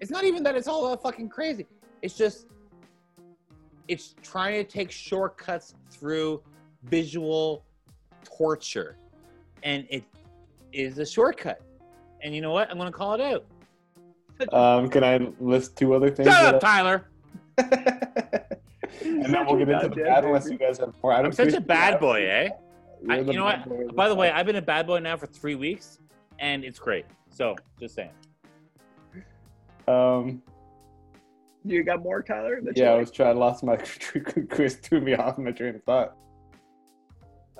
it's 0.00 0.10
not 0.10 0.24
even 0.24 0.42
that 0.44 0.54
it's 0.54 0.68
all 0.68 0.88
that 0.90 1.02
fucking 1.02 1.28
crazy. 1.28 1.66
It's 2.02 2.16
just 2.16 2.46
it's 3.88 4.14
trying 4.22 4.64
to 4.64 4.70
take 4.70 4.90
shortcuts 4.90 5.74
through 5.90 6.42
visual 6.84 7.64
torture, 8.24 8.96
and 9.62 9.86
it 9.90 10.04
is 10.72 10.98
a 10.98 11.06
shortcut. 11.06 11.60
And 12.22 12.34
you 12.34 12.40
know 12.40 12.52
what? 12.52 12.70
I'm 12.70 12.78
gonna 12.78 12.92
call 12.92 13.14
it 13.14 13.20
out. 13.20 13.44
Um, 14.54 14.88
can 14.88 15.02
I 15.04 15.18
list 15.40 15.76
two 15.76 15.94
other 15.94 16.10
things? 16.10 16.28
Shut 16.28 16.40
that 16.42 16.54
up, 16.54 16.60
Tyler. 16.60 17.04
I- 17.58 17.62
and 19.04 19.34
then 19.34 19.46
we'll 19.46 19.56
get 19.58 19.68
into 19.68 19.88
the 19.88 19.96
Goddamn 19.96 20.04
bad 20.04 20.24
unless 20.24 20.44
baby. 20.44 20.54
you 20.54 20.58
guys 20.58 20.78
have 20.78 20.94
more. 21.02 21.12
I 21.12 21.20
I'm 21.20 21.32
such 21.32 21.48
a 21.48 21.52
think- 21.52 21.66
bad 21.66 22.00
boy, 22.00 22.26
eh? 22.26 22.48
You're 23.02 23.12
I- 23.12 23.18
you 23.20 23.32
know 23.34 23.44
what? 23.44 23.94
By 23.96 24.08
the 24.08 24.14
way. 24.14 24.30
I've 24.30 24.46
been 24.46 24.56
a 24.56 24.62
bad 24.62 24.86
boy 24.86 25.00
now 25.00 25.16
for 25.16 25.26
three 25.26 25.56
weeks, 25.56 25.98
and 26.38 26.64
it's 26.64 26.78
great. 26.78 27.04
So, 27.30 27.56
just 27.78 27.94
saying. 27.96 28.10
Um, 29.88 30.42
You 31.64 31.82
got 31.84 32.02
more, 32.02 32.22
Tyler? 32.22 32.60
That's 32.62 32.78
yeah, 32.78 32.90
I 32.90 32.92
right. 32.94 33.00
was 33.00 33.10
trying. 33.10 33.36
Lost 33.38 33.62
my 33.64 33.76
Chris 34.50 34.74
threw 34.76 35.00
me 35.00 35.14
off 35.14 35.38
my 35.38 35.50
train 35.52 35.74
of 35.76 35.84
thought. 35.84 36.16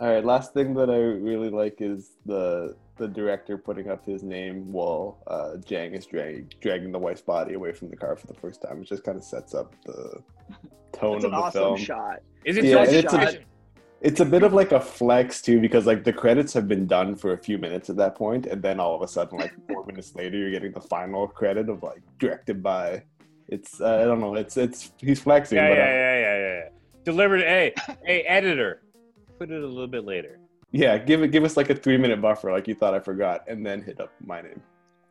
All 0.00 0.09
right, 0.09 0.24
last 0.24 0.54
thing 0.54 0.72
that 0.74 0.88
I 0.88 0.96
really 0.96 1.50
like 1.50 1.76
is 1.80 2.12
the 2.24 2.74
the 2.96 3.06
director 3.09 3.56
putting 3.59 3.88
up 3.90 4.04
his 4.04 4.22
name 4.22 4.70
while 4.72 5.22
uh, 5.26 5.56
Jang 5.64 5.94
is 5.94 6.06
dragging 6.06 6.50
dragging 6.61 6.92
the 6.92 6.98
wife's 6.98 7.20
body 7.22 7.54
away 7.54 7.72
from 7.72 7.90
the 7.90 7.96
car 7.96 8.16
for 8.16 8.26
the 8.26 8.35
first 8.35 8.62
time. 8.62 8.80
It 8.80 8.88
just 8.88 9.04
kind 9.04 9.18
of 9.18 9.24
sets 9.24 9.54
up 9.54 9.74
the 9.85 10.22
tone 10.92 11.16
It's 11.16 11.24
of 11.24 11.33
an 11.33 11.38
the 11.38 11.44
awesome 11.44 11.62
film. 11.62 11.76
shot. 11.78 12.20
Is 12.46 12.56
it 12.56 12.64
Yeah, 12.64 12.85
so 12.85 12.90
and 12.90 12.92
it's 13.04 13.12
a- 13.12 13.20
shot? 13.33 13.35
It's 14.00 14.20
a 14.20 14.24
bit 14.24 14.42
of 14.42 14.52
like 14.54 14.72
a 14.72 14.80
flex 14.80 15.42
too, 15.42 15.60
because 15.60 15.86
like 15.86 16.04
the 16.04 16.12
credits 16.12 16.52
have 16.54 16.66
been 16.66 16.86
done 16.86 17.16
for 17.16 17.32
a 17.32 17.38
few 17.38 17.58
minutes 17.58 17.90
at 17.90 17.96
that 17.96 18.14
point, 18.14 18.46
and 18.46 18.62
then 18.62 18.80
all 18.80 18.94
of 18.94 19.02
a 19.02 19.08
sudden, 19.08 19.38
like 19.38 19.52
four 19.68 19.84
minutes 19.84 20.14
later, 20.14 20.38
you're 20.38 20.50
getting 20.50 20.72
the 20.72 20.80
final 20.80 21.28
credit 21.28 21.68
of 21.68 21.82
like 21.82 22.02
directed 22.18 22.62
by. 22.62 23.02
It's 23.48 23.80
uh, 23.80 23.98
I 24.02 24.04
don't 24.04 24.20
know. 24.20 24.34
It's 24.36 24.56
it's 24.56 24.92
he's 24.98 25.20
flexing, 25.20 25.56
Yeah, 25.56 25.68
but 25.68 25.76
yeah, 25.76 25.84
uh, 25.84 25.86
yeah, 25.86 26.18
yeah, 26.18 26.38
yeah, 26.38 26.54
yeah. 26.64 26.68
Delivered. 27.04 27.40
Hey, 27.42 27.74
hey, 28.04 28.22
editor, 28.22 28.82
put 29.38 29.50
it 29.50 29.62
a 29.62 29.66
little 29.66 29.86
bit 29.88 30.04
later. 30.04 30.38
yeah, 30.72 30.96
give 30.96 31.22
it 31.22 31.28
give 31.28 31.44
us 31.44 31.56
like 31.58 31.68
a 31.68 31.74
three 31.74 31.98
minute 31.98 32.22
buffer, 32.22 32.50
like 32.52 32.68
you 32.68 32.74
thought 32.74 32.94
I 32.94 33.00
forgot, 33.00 33.44
and 33.48 33.66
then 33.66 33.82
hit 33.82 34.00
up 34.00 34.12
my 34.24 34.40
name. 34.40 34.62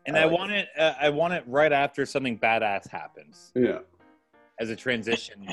And 0.08 0.18
I 0.18 0.22
I, 0.22 0.24
like 0.26 0.38
want 0.40 0.52
it. 0.54 0.68
Uh, 0.78 0.94
I 1.00 1.10
want 1.10 1.34
it 1.34 1.44
right 1.46 1.72
after 1.72 2.06
something 2.08 2.40
badass 2.40 2.88
happens 2.90 3.52
Yeah, 3.54 3.80
as 4.60 4.70
a 4.72 4.76
transition, 4.76 5.46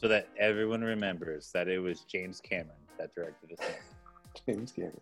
so 0.00 0.08
that 0.08 0.28
everyone 0.38 0.80
remembers 0.80 1.50
that 1.52 1.68
it 1.68 1.78
was 1.78 2.00
James 2.00 2.40
Cameron 2.40 2.78
that 2.98 3.14
directed 3.14 3.50
this. 3.50 3.60
film. 3.60 3.74
James 4.46 4.72
Cameron. 4.72 5.00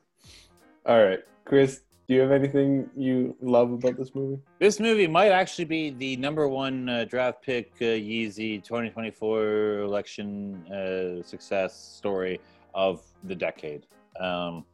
All 0.86 1.04
right, 1.04 1.20
Chris, 1.44 1.82
do 2.08 2.14
you 2.14 2.20
have 2.20 2.32
anything 2.32 2.90
you 2.96 3.36
love 3.40 3.70
about 3.70 3.96
this 3.96 4.12
movie? 4.14 4.42
This 4.58 4.80
movie 4.80 5.06
might 5.06 5.30
actually 5.30 5.66
be 5.66 5.90
the 5.90 6.16
number 6.16 6.48
one 6.48 6.88
uh, 6.88 7.04
draft 7.04 7.42
pick 7.42 7.70
uh, 7.80 7.84
Yeezy 7.84 8.64
2024 8.64 9.80
election 9.80 10.66
uh, 10.66 11.22
success 11.22 11.76
story 11.76 12.40
of 12.74 13.04
the 13.24 13.36
decade. 13.36 13.86
Um, 14.18 14.64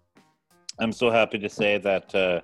I'm 0.78 0.92
so 0.92 1.10
happy 1.10 1.38
to 1.38 1.50
say 1.50 1.78
that 1.78 2.14
uh, 2.14 2.40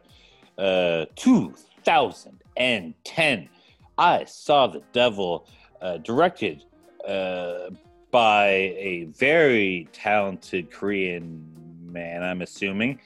uh, 0.60 1.06
2010, 1.16 3.48
I 3.96 4.24
Saw 4.24 4.66
the 4.66 4.82
Devil, 4.92 5.46
uh, 5.80 5.96
directed 5.98 6.64
uh, 7.06 7.70
by 8.10 8.46
a 8.48 9.04
very 9.16 9.88
talented 9.92 10.70
Korean 10.70 11.44
man, 11.82 12.22
I'm 12.22 12.42
assuming. 12.42 13.00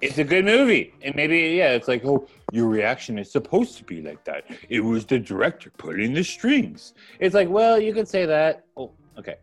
It's 0.00 0.18
a 0.18 0.24
good 0.24 0.44
movie. 0.44 0.94
And 1.02 1.14
maybe, 1.14 1.38
yeah, 1.56 1.72
it's 1.72 1.88
like, 1.88 2.04
oh, 2.04 2.26
your 2.52 2.68
reaction 2.68 3.18
is 3.18 3.30
supposed 3.30 3.76
to 3.78 3.84
be 3.84 4.00
like 4.00 4.24
that. 4.24 4.44
It 4.68 4.80
was 4.80 5.04
the 5.04 5.18
director 5.18 5.70
pulling 5.76 6.14
the 6.14 6.24
strings. 6.24 6.94
It's 7.18 7.34
like, 7.34 7.48
well, 7.48 7.78
you 7.78 7.92
could 7.92 8.08
say 8.08 8.24
that. 8.26 8.64
Oh, 8.76 8.92
okay. 9.18 9.36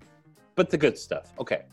But 0.56 0.70
the 0.70 0.78
good 0.78 0.98
stuff. 0.98 1.34
Okay. 1.40 1.64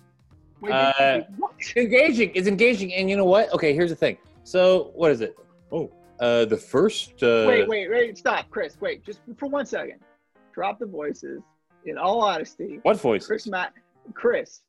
Wait, 0.61 0.73
Uh, 0.73 1.21
wait. 1.39 1.77
Engaging. 1.77 2.31
It's 2.35 2.49
engaging. 2.49 2.93
And 2.95 3.09
you 3.09 3.17
know 3.17 3.25
what? 3.25 3.53
Okay, 3.53 3.73
here's 3.75 3.91
the 3.91 3.97
thing. 3.97 4.19
So, 4.45 4.91
what 4.95 5.11
is 5.11 5.21
it? 5.21 5.37
Oh, 5.73 5.91
uh, 6.21 6.45
the 6.45 6.57
first. 6.57 7.23
Uh, 7.23 7.47
wait, 7.49 7.69
wait, 7.69 7.91
wait, 7.91 8.19
stop, 8.19 8.51
Chris. 8.51 8.77
Wait, 8.81 9.05
just 9.05 9.21
for 9.37 9.49
one 9.49 9.67
second. 9.67 10.01
Drop 10.53 10.79
the 10.79 10.87
voices. 10.87 11.43
In 11.85 11.99
all 11.99 12.21
honesty, 12.23 12.81
What 12.83 12.99
voice? 13.01 13.27
Chris, 13.27 13.47
Matt, 13.47 13.73
Chris, 14.15 14.63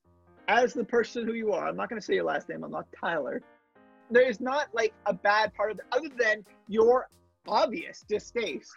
as 0.48 0.74
the 0.74 0.84
person 0.84 1.26
who 1.26 1.34
you 1.34 1.54
are, 1.54 1.68
I'm 1.68 1.76
not 1.78 1.90
going 1.90 2.00
to 2.00 2.06
say 2.06 2.16
your 2.16 2.26
last 2.26 2.50
name. 2.50 2.64
I'm 2.64 2.72
not 2.72 2.86
Tyler. 3.00 3.42
There 4.12 4.28
is 4.28 4.40
not 4.40 4.68
like 4.74 4.94
a 5.06 5.14
bad 5.14 5.54
part 5.54 5.72
of 5.72 5.80
it, 5.80 5.86
other 5.92 6.10
than 6.18 6.46
your 6.68 7.10
obvious 7.48 8.04
distaste 8.08 8.72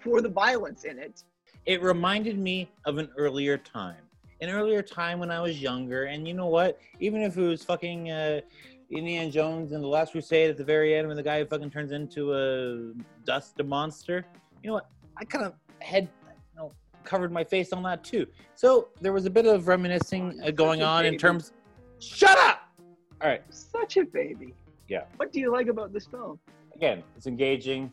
for 0.00 0.20
the 0.20 0.28
violence 0.28 0.84
in 0.84 0.98
it. 0.98 1.22
it 1.64 1.82
reminded 1.82 2.38
me 2.38 2.70
of 2.84 2.98
an 2.98 3.08
earlier 3.18 3.56
time 3.58 3.96
an 4.40 4.48
earlier 4.50 4.80
time 4.82 5.18
when 5.18 5.30
i 5.30 5.38
was 5.40 5.60
younger 5.60 6.04
and 6.04 6.26
you 6.28 6.32
know 6.34 6.46
what 6.46 6.78
even 7.00 7.20
if 7.22 7.36
it 7.36 7.42
was 7.42 7.62
fucking 7.62 8.10
uh, 8.10 8.40
indiana 8.90 9.30
jones 9.30 9.72
and 9.72 9.82
the 9.82 9.86
last 9.88 10.12
crusade 10.12 10.48
at 10.48 10.56
the 10.56 10.64
very 10.64 10.94
end 10.94 11.06
when 11.08 11.16
the 11.16 11.22
guy 11.22 11.44
fucking 11.44 11.70
turns 11.70 11.92
into 11.92 12.32
a 12.34 12.92
dust 13.26 13.58
a 13.60 13.64
monster 13.64 14.24
you 14.62 14.68
know 14.68 14.74
what 14.74 14.88
i 15.18 15.24
kind 15.24 15.44
of 15.44 15.52
had 15.80 16.04
you 16.04 16.08
know 16.08 16.25
covered 17.06 17.32
my 17.32 17.44
face 17.44 17.72
on 17.72 17.82
that 17.82 18.02
too 18.04 18.26
so 18.54 18.88
there 19.00 19.12
was 19.12 19.24
a 19.24 19.30
bit 19.30 19.46
of 19.46 19.68
reminiscing 19.68 20.38
uh, 20.44 20.50
going 20.50 20.82
on 20.82 21.06
in 21.06 21.16
terms 21.16 21.52
shut 22.00 22.36
up 22.38 22.68
all 23.22 23.28
right 23.30 23.42
Such 23.50 23.96
a 23.96 24.04
baby. 24.04 24.52
Yeah. 24.88 25.04
What 25.16 25.32
do 25.32 25.40
you 25.40 25.50
like 25.50 25.68
about 25.68 25.92
this 25.92 26.06
film? 26.06 26.38
again, 26.74 27.02
it's 27.16 27.26
engaging. 27.26 27.90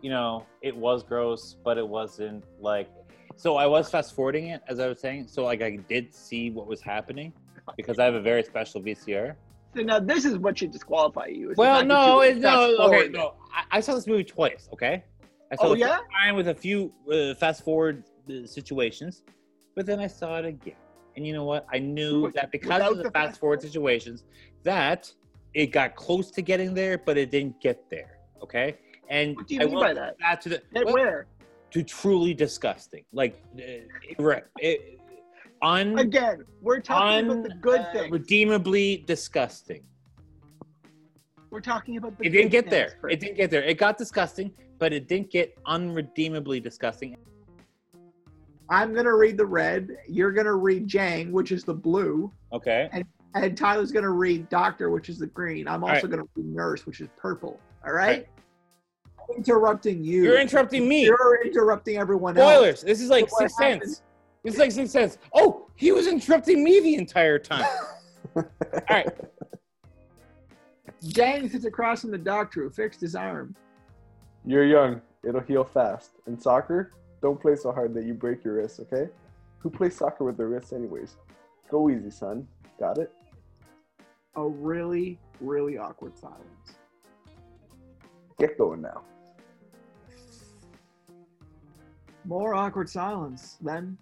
you 0.00 0.10
know, 0.10 0.46
it 0.62 0.74
was 0.76 1.02
gross, 1.02 1.56
but 1.64 1.76
it 1.76 1.86
wasn't 1.86 2.44
like. 2.60 2.88
So 3.36 3.56
I 3.56 3.66
was 3.66 3.90
fast 3.90 4.14
forwarding 4.14 4.46
it 4.48 4.62
as 4.68 4.78
I 4.78 4.86
was 4.86 5.00
saying. 5.00 5.26
So 5.26 5.44
like 5.44 5.60
I 5.60 5.76
did 5.88 6.14
see 6.14 6.50
what 6.50 6.66
was 6.68 6.80
happening 6.80 7.32
because 7.76 7.98
I 7.98 8.04
have 8.04 8.14
a 8.14 8.20
very 8.20 8.42
special 8.44 8.80
VCR. 8.80 9.34
So 9.76 9.82
now 9.82 9.98
this 9.98 10.24
is 10.24 10.38
what 10.38 10.56
should 10.58 10.70
disqualify 10.70 11.26
you. 11.26 11.52
Well, 11.56 11.84
no, 11.84 12.22
you 12.22 12.30
it, 12.30 12.38
no, 12.38 12.76
okay, 12.86 13.08
no. 13.08 13.34
I, 13.52 13.78
I 13.78 13.80
saw 13.80 13.94
this 13.94 14.06
movie 14.06 14.24
twice. 14.24 14.68
Okay, 14.72 15.02
I 15.52 15.56
saw 15.56 15.68
Oh, 15.68 15.72
it 15.72 15.80
yeah? 15.80 15.98
time 16.16 16.36
with 16.36 16.48
a 16.48 16.54
few 16.54 16.92
uh, 17.12 17.34
fast 17.34 17.64
forward 17.64 18.04
uh, 18.30 18.46
situations, 18.46 19.22
but 19.74 19.86
then 19.86 20.00
I 20.00 20.06
saw 20.06 20.38
it 20.38 20.44
again. 20.44 20.76
And 21.16 21.26
you 21.26 21.32
know 21.32 21.44
what? 21.44 21.66
I 21.72 21.78
knew 21.78 22.30
that 22.32 22.52
because 22.52 22.68
without 22.68 22.92
of 22.92 22.98
the, 22.98 23.04
the 23.04 23.10
fast 23.10 23.40
forward 23.40 23.60
situations, 23.60 24.24
that 24.62 25.12
it 25.54 25.66
got 25.68 25.96
close 25.96 26.30
to 26.32 26.42
getting 26.42 26.74
there, 26.74 26.98
but 26.98 27.18
it 27.18 27.30
didn't 27.30 27.60
get 27.60 27.90
there. 27.90 28.18
Okay, 28.42 28.76
and 29.08 29.36
What 29.36 29.48
do 29.48 29.54
you 29.54 29.62
I 29.62 29.64
mean 29.66 29.74
by 29.80 29.94
that? 29.94 30.18
back 30.18 30.40
to 30.42 30.48
the 30.48 30.62
well, 30.72 30.94
where? 30.94 31.26
to 31.70 31.82
truly 31.82 32.34
disgusting, 32.34 33.04
like 33.12 33.34
uh, 33.56 33.62
it, 34.20 34.42
it, 34.58 35.00
un 35.60 35.98
Again, 35.98 36.44
we're 36.62 36.80
talking 36.80 37.30
about 37.30 37.42
the 37.42 37.54
good 37.60 37.80
uh, 37.80 37.92
things. 37.92 38.12
redeemably 38.12 39.04
disgusting. 39.06 39.82
We're 41.50 41.60
talking 41.60 41.96
about 41.96 42.18
the 42.18 42.26
It 42.26 42.30
didn't 42.30 42.50
get 42.50 42.70
there. 42.70 42.98
It 43.10 43.20
didn't 43.20 43.36
get 43.36 43.50
there. 43.50 43.62
It 43.62 43.78
got 43.78 43.98
disgusting, 43.98 44.52
but 44.78 44.92
it 44.92 45.08
didn't 45.08 45.30
get 45.30 45.56
unredeemably 45.66 46.60
disgusting. 46.60 47.16
I'm 48.70 48.94
gonna 48.94 49.14
read 49.14 49.36
the 49.36 49.46
red. 49.46 49.96
You're 50.08 50.32
gonna 50.32 50.54
read 50.54 50.86
Jang, 50.86 51.32
which 51.32 51.52
is 51.52 51.64
the 51.64 51.74
blue, 51.74 52.30
Okay. 52.52 52.88
and 53.34 53.56
Tyler's 53.56 53.92
gonna 53.92 54.10
read 54.10 54.48
Doctor, 54.48 54.90
which 54.90 55.08
is 55.08 55.18
the 55.18 55.26
green. 55.26 55.66
I'm 55.66 55.82
also 55.82 56.02
right. 56.02 56.10
gonna 56.10 56.24
read 56.34 56.46
Nurse, 56.46 56.86
which 56.86 57.00
is 57.00 57.08
purple. 57.16 57.58
All 57.86 57.92
right. 57.92 58.28
Interrupting 59.36 60.02
you. 60.04 60.24
You're 60.24 60.40
interrupting 60.40 60.88
me. 60.88 61.04
You're 61.04 61.40
interrupting 61.44 61.96
everyone 61.98 62.36
else. 62.36 62.52
Spoilers. 62.52 62.82
This 62.82 63.00
is 63.00 63.10
like 63.10 63.30
What 63.32 63.40
six 63.42 63.58
happened? 63.58 63.82
cents. 63.82 64.02
This 64.42 64.54
is 64.54 64.60
like 64.60 64.72
six 64.72 64.90
cents. 64.90 65.18
Oh, 65.34 65.68
he 65.76 65.92
was 65.92 66.06
interrupting 66.06 66.62
me 66.64 66.80
the 66.80 66.94
entire 66.94 67.38
time. 67.38 67.66
All 68.36 68.44
right. 68.90 69.06
Jang 71.04 71.48
sits 71.48 71.64
across 71.64 72.00
from 72.00 72.10
the 72.10 72.18
doctor 72.18 72.62
who 72.62 72.70
fixed 72.70 73.00
his 73.00 73.14
arm. 73.14 73.54
You're 74.44 74.64
young. 74.64 75.00
It'll 75.22 75.40
heal 75.42 75.64
fast. 75.64 76.12
In 76.26 76.38
soccer, 76.38 76.92
don't 77.20 77.40
play 77.40 77.56
so 77.56 77.72
hard 77.72 77.94
that 77.94 78.04
you 78.04 78.14
break 78.14 78.44
your 78.44 78.54
wrist, 78.54 78.80
okay? 78.80 79.10
Who 79.58 79.70
plays 79.70 79.96
soccer 79.96 80.24
with 80.24 80.36
their 80.36 80.48
wrists 80.48 80.72
anyways? 80.72 81.16
Go 81.70 81.90
easy, 81.90 82.10
son. 82.10 82.46
Got 82.78 82.98
it? 82.98 83.12
A 84.36 84.46
really, 84.46 85.18
really 85.40 85.78
awkward 85.78 86.16
silence. 86.16 86.76
Get 88.38 88.56
going 88.56 88.82
now. 88.82 89.02
More 92.24 92.54
awkward 92.54 92.88
silence. 92.88 93.56
Then 93.60 93.98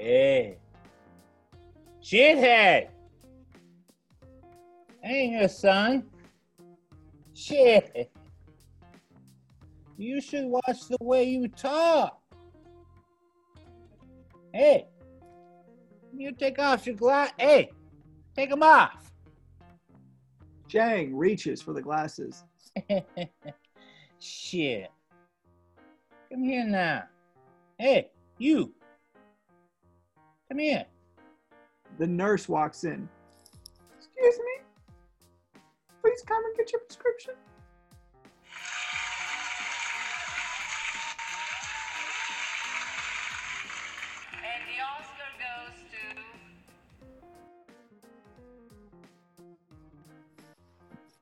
Hey. 0.00 0.56
Shithead. 2.02 2.88
Hey, 5.02 5.28
your 5.28 5.48
son. 5.48 6.04
Shit. 7.34 8.10
You 10.00 10.18
should 10.22 10.46
watch 10.46 10.88
the 10.88 10.96
way 11.02 11.24
you 11.24 11.46
talk. 11.46 12.18
Hey. 14.54 14.86
You 16.16 16.32
take 16.32 16.58
off 16.58 16.86
your 16.86 16.96
glass. 16.96 17.32
Hey. 17.38 17.70
Take 18.34 18.48
them 18.48 18.62
off. 18.62 19.12
Jang 20.68 21.14
reaches 21.14 21.60
for 21.60 21.74
the 21.74 21.82
glasses. 21.82 22.44
Shit. 24.18 24.90
Come 26.32 26.44
here 26.44 26.64
now. 26.64 27.02
Hey, 27.78 28.08
you. 28.38 28.72
Come 30.48 30.60
here. 30.60 30.86
The 31.98 32.06
nurse 32.06 32.48
walks 32.48 32.84
in. 32.84 33.06
Excuse 33.98 34.38
me. 34.38 35.60
Please 36.00 36.22
come 36.24 36.42
and 36.42 36.56
get 36.56 36.72
your 36.72 36.80
prescription. 36.80 37.34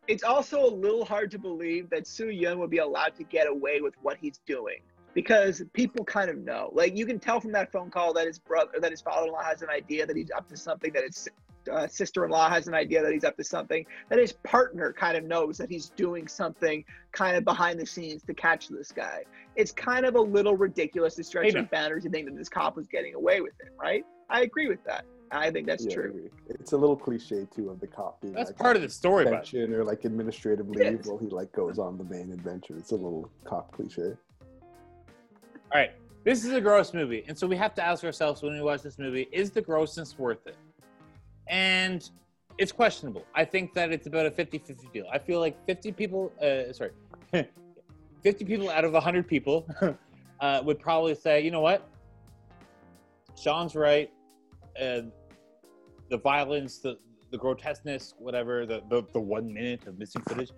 It's 0.09 0.23
also 0.23 0.65
a 0.65 0.73
little 0.75 1.05
hard 1.05 1.31
to 1.33 1.39
believe 1.39 1.91
that 1.91 2.07
Soo 2.07 2.31
Yun 2.31 2.59
would 2.59 2.71
be 2.71 2.79
allowed 2.79 3.15
to 3.17 3.25
get 3.25 3.47
away 3.47 3.83
with 3.83 3.95
what 4.01 4.17
he's 4.19 4.39
doing 4.47 4.79
because 5.15 5.63
people 5.75 6.05
kind 6.05 6.31
of 6.31 6.39
know. 6.39 6.71
Like 6.73 6.97
you 6.97 7.05
can 7.05 7.19
tell 7.19 7.41
from 7.41 7.53
that 7.53 7.71
phone 7.71 7.91
call 7.91 8.15
that 8.15 8.27
his 8.27 8.39
brother, 8.39 8.73
that 8.81 8.91
his 8.91 9.03
father-in-law 9.03 9.43
has 9.43 9.61
an 9.63 9.69
idea 9.69 10.07
that 10.07 10.17
he's 10.17 10.31
up 10.31 10.49
to 10.49 10.57
something. 10.57 10.93
That 10.95 11.05
his 11.05 11.29
uh, 11.71 11.87
sister-in-law 11.87 12.49
has 12.49 12.69
an 12.69 12.75
idea 12.75 13.03
that 13.03 13.13
he's 13.13 13.25
up 13.25 13.37
to 13.37 13.45
something. 13.45 13.85
That 14.09 14.19
his 14.19 14.33
partner 14.33 14.95
kind 14.95 15.17
of 15.17 15.25
knows 15.25 15.59
that 15.59 15.69
he's 15.69 15.91
doing 15.91 16.27
something 16.27 16.85
kind 17.13 17.37
of 17.37 17.45
behind 17.45 17.79
the 17.79 17.87
scenes 17.87 18.23
to 18.25 18.35
catch 18.35 18.69
this 18.69 18.91
guy. 18.93 19.25
It's 19.57 19.73
kind 19.73 20.07
of 20.07 20.15
a 20.15 20.21
little 20.21 20.57
ridiculous 20.57 21.17
to 21.17 21.25
stretch 21.25 21.47
Hey, 21.47 21.51
the 21.51 21.63
boundaries 21.65 22.05
and 22.05 22.15
think 22.15 22.27
that 22.27 22.37
this 22.37 22.49
cop 22.49 22.77
was 22.77 22.87
getting 22.87 23.15
away 23.15 23.43
with 23.43 23.55
it, 23.61 23.73
right? 23.79 24.05
I 24.31 24.43
agree 24.43 24.69
with 24.69 24.83
that. 24.85 25.05
I 25.31 25.51
think 25.51 25.67
that's 25.67 25.85
Yeah, 25.85 25.95
true. 25.95 26.31
It's 26.49 26.73
a 26.73 26.77
little 26.77 26.97
cliche 26.97 27.47
too 27.55 27.71
of 27.71 27.81
the 27.81 27.87
cop 27.87 28.21
being 28.21 28.35
That's 28.35 28.51
like 28.51 28.59
part 28.59 28.77
of 28.77 28.83
the 28.83 28.89
story, 28.89 29.25
but 29.25 29.35
pension 29.35 29.75
or 29.75 29.85
like 29.85 30.05
administrative 30.05 30.69
leave 30.69 31.01
is. 31.01 31.07
while 31.07 31.19
he 31.19 31.29
like 31.29 31.53
goes 31.53 31.79
on 31.79 31.99
the 31.99 32.05
main 32.05 32.33
adventure. 32.33 32.75
It's 32.77 32.93
a 32.93 32.97
little 32.97 33.31
cop 33.45 33.73
cliche. 33.73 34.17
All 35.71 35.81
right, 35.81 35.93
this 36.25 36.45
is 36.45 36.53
a 36.53 36.61
gross 36.61 36.95
movie, 36.95 37.25
and 37.29 37.37
so 37.39 37.47
we 37.47 37.57
have 37.57 37.75
to 37.75 37.85
ask 37.85 38.05
ourselves 38.05 38.43
when 38.43 38.55
we 38.55 38.63
watch 38.63 38.83
this 38.83 38.99
movie: 38.99 39.29
Is 39.33 39.51
the 39.51 39.61
grossness 39.61 40.19
worth 40.19 40.47
it? 40.47 40.57
And 41.47 42.09
it's 42.59 42.73
questionable. 42.73 43.25
I 43.35 43.45
think 43.45 43.75
that 43.75 43.93
it's 43.93 44.07
about 44.07 44.27
a 44.27 44.31
50-50 44.31 44.93
deal. 44.93 45.07
I 45.13 45.19
feel 45.19 45.41
like 45.41 45.57
50 45.67 45.93
people, 45.93 46.33
uh, 46.43 46.73
sorry, 46.73 46.91
50 48.23 48.45
people 48.45 48.69
out 48.69 48.85
of 48.85 48.93
100 48.93 49.27
people 49.27 49.67
uh, 50.41 50.63
would 50.65 50.81
probably 50.81 51.15
say, 51.15 51.41
you 51.41 51.51
know 51.51 51.61
what, 51.61 51.89
Sean's 53.37 53.77
right. 53.77 54.11
Uh, 54.81 55.03
the 56.11 56.19
violence, 56.19 56.79
the 56.79 56.99
the 57.31 57.39
grotesqueness, 57.39 58.15
whatever, 58.19 58.65
the, 58.65 58.83
the 58.89 59.05
the 59.13 59.21
one 59.21 59.53
minute 59.53 59.87
of 59.87 59.99
missing 59.99 60.23
footage. 60.23 60.51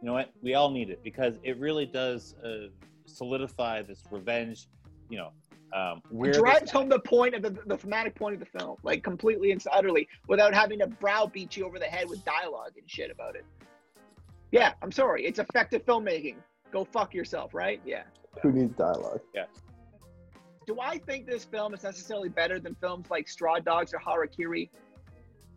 You 0.00 0.06
know 0.06 0.14
what? 0.14 0.30
We 0.42 0.54
all 0.54 0.70
need 0.70 0.90
it 0.90 1.02
because 1.02 1.38
it 1.42 1.58
really 1.58 1.86
does 1.86 2.34
uh, 2.44 2.68
solidify 3.06 3.82
this 3.82 4.02
revenge. 4.10 4.68
You 5.10 5.18
know, 5.18 5.32
um, 5.74 6.02
where 6.08 6.32
drives 6.32 6.70
home 6.70 6.88
the 6.88 7.00
point 7.00 7.34
of 7.34 7.42
the, 7.42 7.50
the 7.66 7.76
thematic 7.76 8.14
point 8.14 8.34
of 8.34 8.40
the 8.40 8.58
film, 8.58 8.76
like 8.82 9.02
completely 9.02 9.50
and 9.52 9.62
utterly, 9.72 10.08
without 10.28 10.54
having 10.54 10.78
to 10.78 10.86
browbeat 10.86 11.56
you 11.56 11.66
over 11.66 11.78
the 11.78 11.84
head 11.86 12.08
with 12.08 12.24
dialogue 12.24 12.72
and 12.78 12.88
shit 12.88 13.10
about 13.10 13.34
it. 13.34 13.44
Yeah, 14.52 14.72
I'm 14.82 14.92
sorry. 14.92 15.26
It's 15.26 15.38
effective 15.38 15.84
filmmaking. 15.84 16.36
Go 16.70 16.84
fuck 16.84 17.12
yourself, 17.12 17.54
right? 17.54 17.80
Yeah. 17.84 18.04
Who 18.42 18.52
needs 18.52 18.76
dialogue? 18.76 19.20
Yeah. 19.34 19.46
Do 20.66 20.78
I 20.80 20.98
think 20.98 21.26
this 21.26 21.44
film 21.44 21.74
is 21.74 21.82
necessarily 21.82 22.28
better 22.28 22.58
than 22.58 22.74
films 22.76 23.10
like 23.10 23.28
Straw 23.28 23.58
Dogs 23.58 23.92
or 23.92 23.98
Harakiri? 23.98 24.70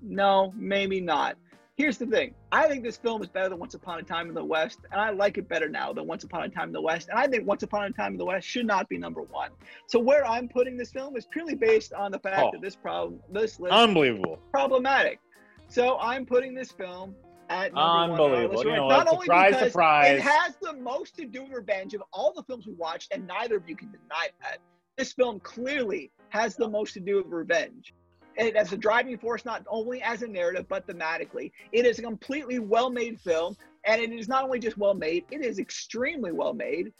No, 0.02 0.54
maybe 0.56 1.02
not. 1.02 1.38
Here's 1.76 2.00
the 2.00 2.08
thing. 2.08 2.34
I 2.52 2.68
think 2.68 2.84
this 2.84 2.98
film 2.98 3.22
is 3.22 3.28
better 3.30 3.50
than 3.50 3.60
Once 3.60 3.76
Upon 3.76 4.00
a 4.00 4.04
Time 4.04 4.30
in 4.30 4.34
the 4.34 4.44
West, 4.44 4.80
and 4.92 5.00
I 5.00 5.12
like 5.12 5.38
it 5.38 5.48
better 5.48 5.70
now 5.70 5.94
than 5.94 6.08
Once 6.08 6.24
Upon 6.24 6.42
a 6.44 6.50
Time 6.50 6.70
in 6.70 6.74
the 6.74 6.82
West. 6.82 7.10
And 7.10 7.20
I 7.20 7.28
think 7.28 7.46
Once 7.46 7.62
Upon 7.62 7.84
a 7.86 7.92
Time 7.92 8.14
in 8.14 8.18
the 8.18 8.26
West 8.26 8.48
should 8.48 8.66
not 8.66 8.90
be 8.90 8.98
number 8.98 9.22
one. 9.22 9.52
So 9.86 10.00
where 10.00 10.26
I'm 10.26 10.50
putting 10.50 10.76
this 10.76 10.92
film 10.92 11.16
is 11.16 11.28
purely 11.28 11.54
based 11.54 11.94
on 11.94 12.12
the 12.12 12.18
fact 12.18 12.40
Oh. 12.42 12.50
that 12.52 12.62
this 12.62 12.76
problem, 12.76 13.20
this 13.32 13.60
list, 13.60 13.74
unbelievable. 13.74 14.40
problematic. 14.52 15.20
So 15.68 16.00
I'm 16.00 16.26
putting 16.26 16.56
this 16.56 16.72
film 16.72 17.16
at 17.50 17.74
number 17.74 17.92
one 17.92 18.10
Unbelievable. 18.12 18.56
list, 18.56 18.66
You 18.66 18.76
know 18.76 18.90
Not 18.90 19.08
only 19.08 19.26
Surprise, 19.26 19.54
because 19.54 19.72
surprise. 19.72 20.18
It 20.18 20.22
has 20.22 20.56
the 20.60 20.74
most 20.74 21.16
to 21.18 21.26
do 21.26 21.44
with 21.44 21.52
revenge 21.52 21.94
of 21.94 22.02
all 22.12 22.34
the 22.34 22.42
films 22.44 22.66
we 22.66 22.74
watched, 22.74 23.14
and 23.14 23.28
neither 23.28 23.58
of 23.58 23.70
you 23.70 23.76
can 23.76 23.92
deny 23.92 24.30
that. 24.42 24.58
This 24.98 25.14
film 25.14 25.40
clearly 25.42 26.12
has 26.30 26.56
the 26.56 26.68
most 26.68 26.94
to 26.96 27.00
do 27.00 27.18
with 27.18 27.28
revenge. 27.28 27.94
It 28.38 28.56
has 28.56 28.72
a 28.72 28.78
driving 28.78 29.18
force 29.18 29.46
not 29.46 29.66
only 29.68 30.02
as 30.02 30.22
a 30.22 30.28
narrative 30.28 30.68
but 30.70 30.86
thematically. 30.88 31.52
It 31.72 31.86
is 31.86 31.98
a 31.98 32.04
completely 32.04 32.60
well-made 32.60 33.20
film, 33.20 33.58
and 33.84 34.00
it 34.00 34.12
is 34.12 34.28
not 34.28 34.44
only 34.44 34.60
just 34.60 34.78
well-made; 34.78 35.26
it 35.32 35.44
is 35.44 35.58
extremely 35.58 36.32
well-made. 36.32 36.94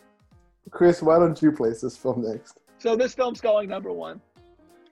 Chris, 0.72 1.02
why 1.02 1.20
don't 1.20 1.40
you 1.42 1.52
place 1.52 1.82
this 1.82 1.96
film 1.96 2.24
next? 2.28 2.60
So 2.80 2.96
this 2.96 3.14
film's 3.14 3.40
going 3.40 3.70
number 3.70 3.92
one. 3.92 4.20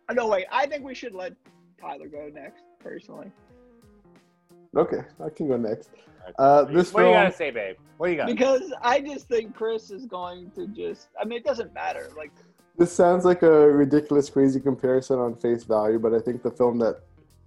Uh, 0.07 0.13
No, 0.13 0.27
wait. 0.27 0.45
I 0.51 0.67
think 0.67 0.83
we 0.83 0.95
should 0.95 1.13
let 1.13 1.33
Tyler 1.79 2.07
go 2.07 2.29
next, 2.33 2.63
personally. 2.79 3.31
Okay, 4.77 5.01
I 5.23 5.29
can 5.29 5.47
go 5.47 5.57
next. 5.57 5.89
Uh, 6.37 6.63
this 6.63 6.93
what 6.93 7.01
do 7.01 7.07
you 7.07 7.13
film, 7.13 7.23
gotta 7.23 7.35
say, 7.35 7.51
babe? 7.51 7.75
What 7.97 8.07
do 8.07 8.11
you 8.11 8.17
got? 8.17 8.27
Because 8.27 8.73
I 8.81 8.99
just 8.99 9.27
think 9.27 9.55
Chris 9.55 9.89
is 9.91 10.05
going 10.05 10.51
to 10.51 10.67
just. 10.67 11.09
I 11.19 11.25
mean, 11.25 11.39
it 11.39 11.45
doesn't 11.45 11.73
matter. 11.73 12.09
Like, 12.15 12.31
this 12.77 12.91
sounds 12.91 13.25
like 13.25 13.41
a 13.43 13.49
ridiculous, 13.71 14.29
crazy 14.29 14.59
comparison 14.59 15.19
on 15.19 15.35
face 15.35 15.63
value, 15.63 15.99
but 15.99 16.13
I 16.13 16.19
think 16.19 16.43
the 16.43 16.51
film 16.51 16.77
that 16.79 17.01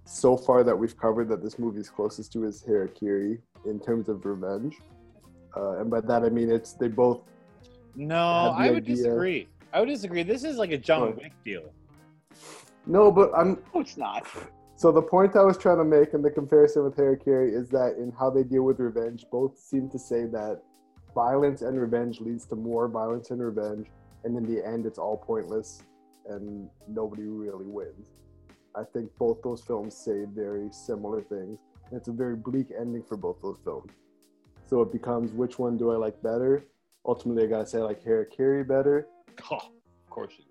so 0.05 0.35
far 0.35 0.63
that 0.63 0.75
we've 0.75 0.97
covered 0.97 1.29
that 1.29 1.43
this 1.43 1.59
movie 1.59 1.79
is 1.79 1.89
closest 1.89 2.33
to 2.33 2.45
is 2.45 2.63
Harakiri 2.67 3.39
in 3.65 3.79
terms 3.79 4.09
of 4.09 4.25
revenge. 4.25 4.77
Uh, 5.55 5.79
and 5.79 5.89
by 5.89 6.01
that 6.01 6.23
I 6.23 6.29
mean 6.29 6.49
it's 6.49 6.73
they 6.73 6.87
both 6.87 7.21
No, 7.95 8.15
the 8.53 8.59
I 8.59 8.69
would 8.69 8.83
idea. 8.83 8.95
disagree. 8.95 9.47
I 9.73 9.79
would 9.79 9.89
disagree. 9.89 10.23
This 10.23 10.43
is 10.43 10.57
like 10.57 10.71
a 10.71 10.77
John 10.77 11.01
What? 11.01 11.17
Wick 11.17 11.33
deal. 11.45 11.63
No, 12.87 13.11
but 13.11 13.31
I'm 13.35 13.57
No, 13.73 13.81
it's 13.81 13.97
not. 13.97 14.25
So 14.75 14.91
the 14.91 15.01
point 15.01 15.35
I 15.35 15.43
was 15.43 15.57
trying 15.57 15.77
to 15.77 15.83
make 15.83 16.13
in 16.13 16.21
the 16.21 16.31
comparison 16.31 16.83
with 16.85 16.95
Harakiri 16.95 17.53
is 17.53 17.69
that 17.69 17.95
in 17.97 18.11
how 18.17 18.29
they 18.29 18.43
deal 18.43 18.63
with 18.63 18.79
revenge, 18.79 19.25
both 19.31 19.59
seem 19.59 19.89
to 19.89 19.99
say 19.99 20.25
that 20.27 20.61
violence 21.13 21.61
and 21.61 21.79
revenge 21.79 22.19
leads 22.21 22.45
to 22.47 22.55
more 22.55 22.87
violence 22.87 23.29
and 23.31 23.41
revenge, 23.43 23.87
and 24.23 24.37
in 24.37 24.43
the 24.45 24.65
end, 24.65 24.85
it's 24.85 24.99
all 24.99 25.17
pointless 25.17 25.83
and 26.27 26.69
nobody 26.87 27.23
really 27.23 27.65
wins. 27.65 28.09
I 28.75 28.83
think 28.93 29.09
both 29.17 29.41
those 29.41 29.61
films 29.61 29.95
say 29.95 30.25
very 30.25 30.69
similar 30.71 31.21
things. 31.21 31.59
It's 31.91 32.07
a 32.07 32.11
very 32.11 32.35
bleak 32.35 32.67
ending 32.79 33.03
for 33.03 33.17
both 33.17 33.41
those 33.41 33.57
films. 33.63 33.91
So 34.67 34.81
it 34.81 34.91
becomes 34.91 35.31
which 35.31 35.57
one 35.57 35.77
do 35.77 35.91
I 35.91 35.95
like 35.95 36.21
better? 36.21 36.65
Ultimately, 37.05 37.43
I 37.43 37.47
gotta 37.47 37.65
say 37.65 37.79
I 37.79 37.81
like 37.81 38.03
Harakiri 38.03 38.67
better 38.67 39.07
Oh, 39.51 39.55
of 39.57 40.09
course 40.09 40.33
you 40.37 40.45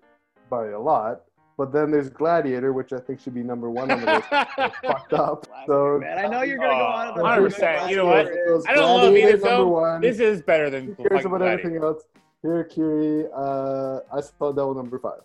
by 0.49 0.69
a 0.69 0.79
lot. 0.79 1.21
But 1.57 1.73
then 1.73 1.91
there's 1.91 2.09
Gladiator, 2.09 2.71
which 2.71 2.93
I 2.93 2.99
think 2.99 3.19
should 3.19 3.33
be 3.33 3.43
number 3.43 3.69
one 3.69 3.91
on 3.91 3.99
the 3.99 4.05
list. 4.05 4.29
fucked 4.81 5.13
up. 5.13 5.45
So 5.67 5.99
Man, 5.99 6.17
I 6.17 6.27
know 6.27 6.41
you're 6.41 6.57
gonna 6.57 6.69
go 6.69 6.85
on 6.85 7.07
about 7.19 7.39
Oh, 7.39 7.43
100%. 7.47 7.89
You 7.89 7.97
know 7.97 8.05
what? 8.05 8.27
I 8.67 8.73
don't 8.73 9.01
love 9.03 9.15
either 9.15 9.37
film. 9.37 9.69
One. 9.69 10.01
This 10.01 10.19
is 10.19 10.41
better 10.41 10.69
than 10.69 10.95
Who 10.95 10.95
cares 11.09 11.25
about 11.25 11.39
Gladiator. 11.39 11.59
everything 11.59 11.83
else? 11.83 12.03
Harakiri, 12.43 13.27
uh, 13.35 13.99
I 14.15 14.21
saw 14.21 14.51
Devil 14.51 14.75
number 14.75 14.99
five. 14.99 15.21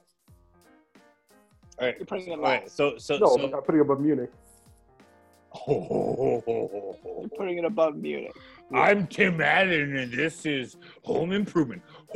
All 1.79 1.87
right. 1.87 1.97
You're 1.99 2.07
putting 2.07 2.29
it 2.29 2.33
All 2.33 2.39
right. 2.39 2.63
last. 2.65 2.77
So 2.77 2.99
so 2.99 3.19
No, 3.19 3.37
so. 3.37 3.45
I'm 3.57 3.63
putting 3.63 3.81
above 3.81 4.01
Munich. 4.01 4.31
You're 5.69 6.43
putting 7.37 7.59
it 7.59 7.65
above 7.65 7.97
Munich. 7.97 8.35
I'm 8.75 9.07
Tim 9.07 9.41
Allen, 9.41 9.97
and 9.97 10.13
this 10.13 10.45
is 10.47 10.77
Home 11.05 11.33
Improvement. 11.33 11.83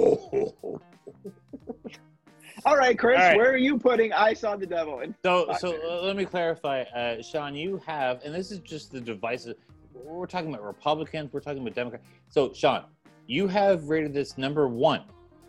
All 2.66 2.76
right, 2.76 2.98
Chris, 2.98 3.20
All 3.20 3.28
right. 3.28 3.37
where 3.37 3.52
are 3.52 3.56
you 3.56 3.78
putting 3.78 4.12
I 4.12 4.32
Saw 4.34 4.56
the 4.56 4.66
Devil? 4.66 4.98
And 5.00 5.14
So, 5.24 5.46
Five 5.46 5.61
so 5.61 5.68
minutes. 5.68 5.87
uh, 5.88 6.02
let 6.02 6.16
me 6.16 6.24
clarify, 6.24 6.82
uh, 6.82 7.22
Sean. 7.22 7.54
You 7.54 7.80
have, 7.87 8.20
and 8.24 8.34
this 8.34 8.50
is 8.50 8.58
just 8.58 8.90
the 8.90 9.00
divisive. 9.00 9.56
We're 9.94 10.26
talking 10.26 10.48
about 10.52 10.64
Republicans. 10.64 11.32
We're 11.32 11.38
talking 11.40 11.62
about 11.62 11.74
Democrats. 11.76 12.04
So, 12.30 12.52
Sean, 12.52 12.84
you 13.28 13.46
have 13.46 13.84
rated 13.88 14.12
this 14.12 14.36
number 14.38 14.66
one 14.66 15.02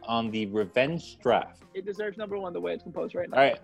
on 0.04 0.30
the 0.32 0.46
revenge 0.48 1.18
draft. 1.20 1.64
it 1.74 1.86
deserves 1.86 2.18
number 2.18 2.38
one 2.38 2.54
the 2.54 2.60
way 2.60 2.74
it's 2.74 2.84
composed 2.84 3.16
right 3.16 3.30
now. 3.30 3.38
All 3.38 3.44
right. 3.44 3.60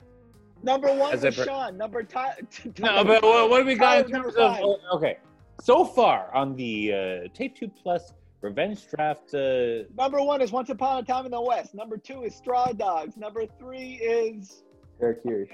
Number 0.64 0.88
one 0.96 1.14
As 1.14 1.24
was 1.24 1.36
per- 1.36 1.44
Sean. 1.46 1.78
Number 1.78 2.02
Ty- 2.02 2.38
No, 2.80 3.04
but 3.04 3.22
what, 3.22 3.50
what 3.50 3.60
do 3.60 3.66
we 3.66 3.76
got 3.76 4.06
in 4.06 4.12
terms 4.12 4.36
number 4.36 4.40
of? 4.40 4.56
five. 4.58 4.64
Okay, 4.94 5.18
so 5.62 5.84
far 5.86 6.34
on 6.34 6.56
the 6.56 6.94
uh, 6.94 7.28
Take 7.34 7.56
Two 7.56 7.68
Plus 7.68 8.14
revenge 8.42 8.88
draft. 8.88 9.34
Uh, 9.34 9.84
Number 9.98 10.22
one 10.24 10.42
is 10.42 10.52
Once 10.52 10.70
Upon 10.70 11.04
a 11.04 11.06
Time 11.06 11.26
in 11.26 11.32
the 11.32 11.42
West. 11.42 11.76
Number 11.76 11.98
two 11.98 12.24
is 12.24 12.34
Straw 12.36 12.72
Dogs. 12.72 13.18
Number 13.18 13.46
three 13.60 13.96
is 13.96 14.64
Harakiri. 15.02 15.48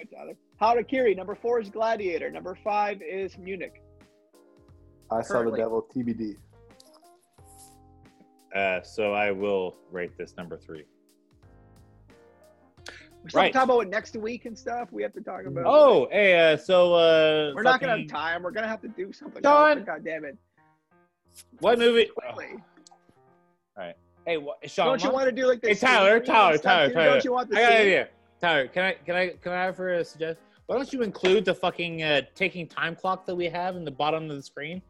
Harakiri. 0.62 1.18
Number 1.18 1.34
four 1.36 1.60
is 1.60 1.70
Gladiator. 1.70 2.30
Number 2.30 2.56
five 2.64 3.02
is 3.02 3.38
Munich. 3.40 3.82
I 5.10 5.22
saw 5.24 5.40
the 5.40 5.50
Currently. 5.52 5.60
devil. 5.60 5.88
TBD. 5.94 6.36
Uh, 8.56 8.82
so 8.82 9.14
I 9.14 9.32
will 9.32 9.78
rate 9.92 10.18
this 10.18 10.36
number 10.38 10.58
three. 10.58 10.86
We're 12.88 13.40
Right. 13.40 13.54
talking 13.54 13.70
about 13.70 13.80
it 13.82 13.90
next 13.90 14.16
week 14.16 14.46
and 14.46 14.58
stuff. 14.58 14.92
We 14.92 15.04
have 15.04 15.14
to 15.14 15.22
talk 15.22 15.46
about. 15.46 15.66
Oh, 15.68 16.08
hey, 16.12 16.54
uh, 16.54 16.58
so 16.58 16.94
uh, 16.96 17.54
we're 17.56 17.62
not 17.62 17.80
gonna 17.80 18.00
have 18.00 18.08
time. 18.08 18.42
We're 18.42 18.52
gonna 18.52 18.68
have 18.68 18.82
to 18.82 18.88
do 18.88 19.14
something. 19.14 19.46
Else. 19.46 19.80
God 19.86 20.04
damn 20.04 20.26
it! 20.26 20.38
What 21.60 21.78
movie? 21.78 22.06
Quickly. 22.06 22.56
All 23.78 23.86
right. 23.86 23.96
Hey, 24.26 24.38
what, 24.38 24.58
Sean. 24.70 24.88
Don't 24.88 25.04
you 25.04 25.12
want 25.12 25.26
to 25.26 25.32
do 25.32 25.46
like 25.46 25.62
this? 25.62 25.80
Hey, 25.80 25.88
Tyler, 25.88 26.10
scenery 26.14 26.26
Tyler, 26.26 26.58
Tyler. 26.58 26.94
Tyler. 26.94 27.06
Don't 27.06 27.24
you 27.26 27.32
want 27.32 27.50
the 27.50 27.58
I 27.58 27.62
got 27.62 27.72
an 27.74 27.78
idea. 27.82 28.08
Tyler, 28.40 28.68
can 28.68 28.84
I 28.84 28.94
can 28.94 29.16
I 29.16 29.28
can 29.30 29.52
I 29.52 29.68
offer 29.68 29.94
a 29.94 30.04
suggestion? 30.04 30.44
Why 30.68 30.78
don't 30.78 30.94
you 30.94 31.02
include 31.02 31.46
the 31.46 31.54
fucking 31.54 32.04
uh, 32.04 32.22
taking 32.34 32.66
time 32.66 32.96
clock 32.96 33.26
that 33.26 33.36
we 33.36 33.46
have 33.46 33.76
in 33.76 33.84
the 33.84 33.92
bottom 33.92 34.30
of 34.30 34.36
the 34.36 34.42
screen 34.44 34.82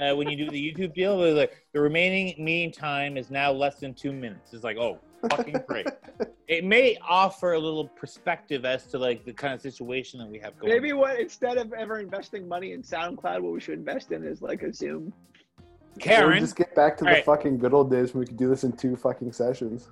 uh, 0.00 0.14
when 0.14 0.28
you 0.28 0.36
do 0.36 0.50
the 0.50 0.72
YouTube 0.72 0.94
deal? 0.94 1.22
It's 1.22 1.36
like 1.36 1.64
the 1.72 1.80
remaining 1.80 2.34
meeting 2.42 2.72
time 2.72 3.16
is 3.16 3.30
now 3.30 3.52
less 3.52 3.76
than 3.76 3.94
two 3.94 4.12
minutes. 4.12 4.52
It's 4.52 4.64
like, 4.64 4.78
oh, 4.78 4.98
fucking 5.30 5.62
great. 5.66 5.86
it 6.48 6.64
may 6.64 6.96
offer 7.08 7.52
a 7.52 7.58
little 7.58 7.86
perspective 7.86 8.64
as 8.64 8.86
to 8.86 8.98
like 8.98 9.24
the 9.24 9.32
kind 9.32 9.54
of 9.54 9.60
situation 9.60 10.18
that 10.18 10.28
we 10.28 10.38
have 10.38 10.58
going. 10.58 10.72
Maybe 10.72 10.92
what 10.92 11.20
instead 11.20 11.56
of 11.56 11.72
ever 11.72 12.00
investing 12.00 12.48
money 12.48 12.72
in 12.72 12.82
SoundCloud, 12.82 13.40
what 13.40 13.52
we 13.52 13.60
should 13.60 13.78
invest 13.78 14.10
in 14.12 14.24
is 14.24 14.42
like 14.42 14.62
a 14.62 14.72
Zoom. 14.72 15.12
Or 15.58 16.00
Karen. 16.00 16.40
just 16.40 16.56
get 16.56 16.74
back 16.74 16.96
to 16.98 17.04
the 17.04 17.10
Alright. 17.10 17.24
fucking 17.24 17.58
good 17.58 17.74
old 17.74 17.90
days 17.90 18.14
when 18.14 18.20
we 18.20 18.26
could 18.26 18.36
do 18.36 18.48
this 18.48 18.64
in 18.64 18.72
two 18.72 18.96
fucking 18.96 19.32
sessions. 19.32 19.88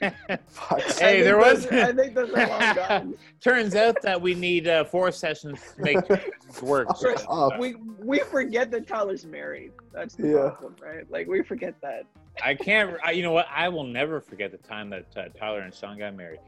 Fuck. 0.48 0.80
Hey, 0.98 1.22
there 1.22 1.38
was- 1.38 1.66
I 1.66 1.92
think 1.92 2.14
those 2.14 2.30
are 2.30 2.46
long 2.46 2.74
gone. 2.74 3.14
Turns 3.40 3.74
out 3.74 4.00
that 4.02 4.20
we 4.20 4.34
need 4.34 4.66
uh, 4.68 4.84
four 4.84 5.10
sessions 5.12 5.58
to 5.76 5.82
make 5.82 5.96
two 6.08 6.14
sessions 6.16 6.62
work. 6.62 6.88
Fuck 6.98 7.24
off. 7.28 7.52
We 7.58 7.74
we 7.98 8.20
forget 8.20 8.70
that 8.72 8.86
Tyler's 8.86 9.26
married. 9.26 9.72
That's 9.92 10.14
the 10.14 10.28
Yeah. 10.28 10.48
problem, 10.50 10.76
right? 10.82 11.10
Like 11.10 11.26
we 11.26 11.42
forget 11.42 11.74
that. 11.82 12.04
I 12.42 12.54
can't. 12.54 12.96
I, 13.04 13.12
you 13.12 13.22
know 13.22 13.32
what? 13.32 13.46
I 13.54 13.68
will 13.68 13.84
never 13.84 14.20
forget 14.20 14.50
the 14.50 14.58
time 14.58 14.90
that 14.90 15.06
uh, 15.16 15.24
Tyler 15.38 15.60
and 15.60 15.72
Sean 15.74 15.98
got 15.98 16.14
married. 16.16 16.40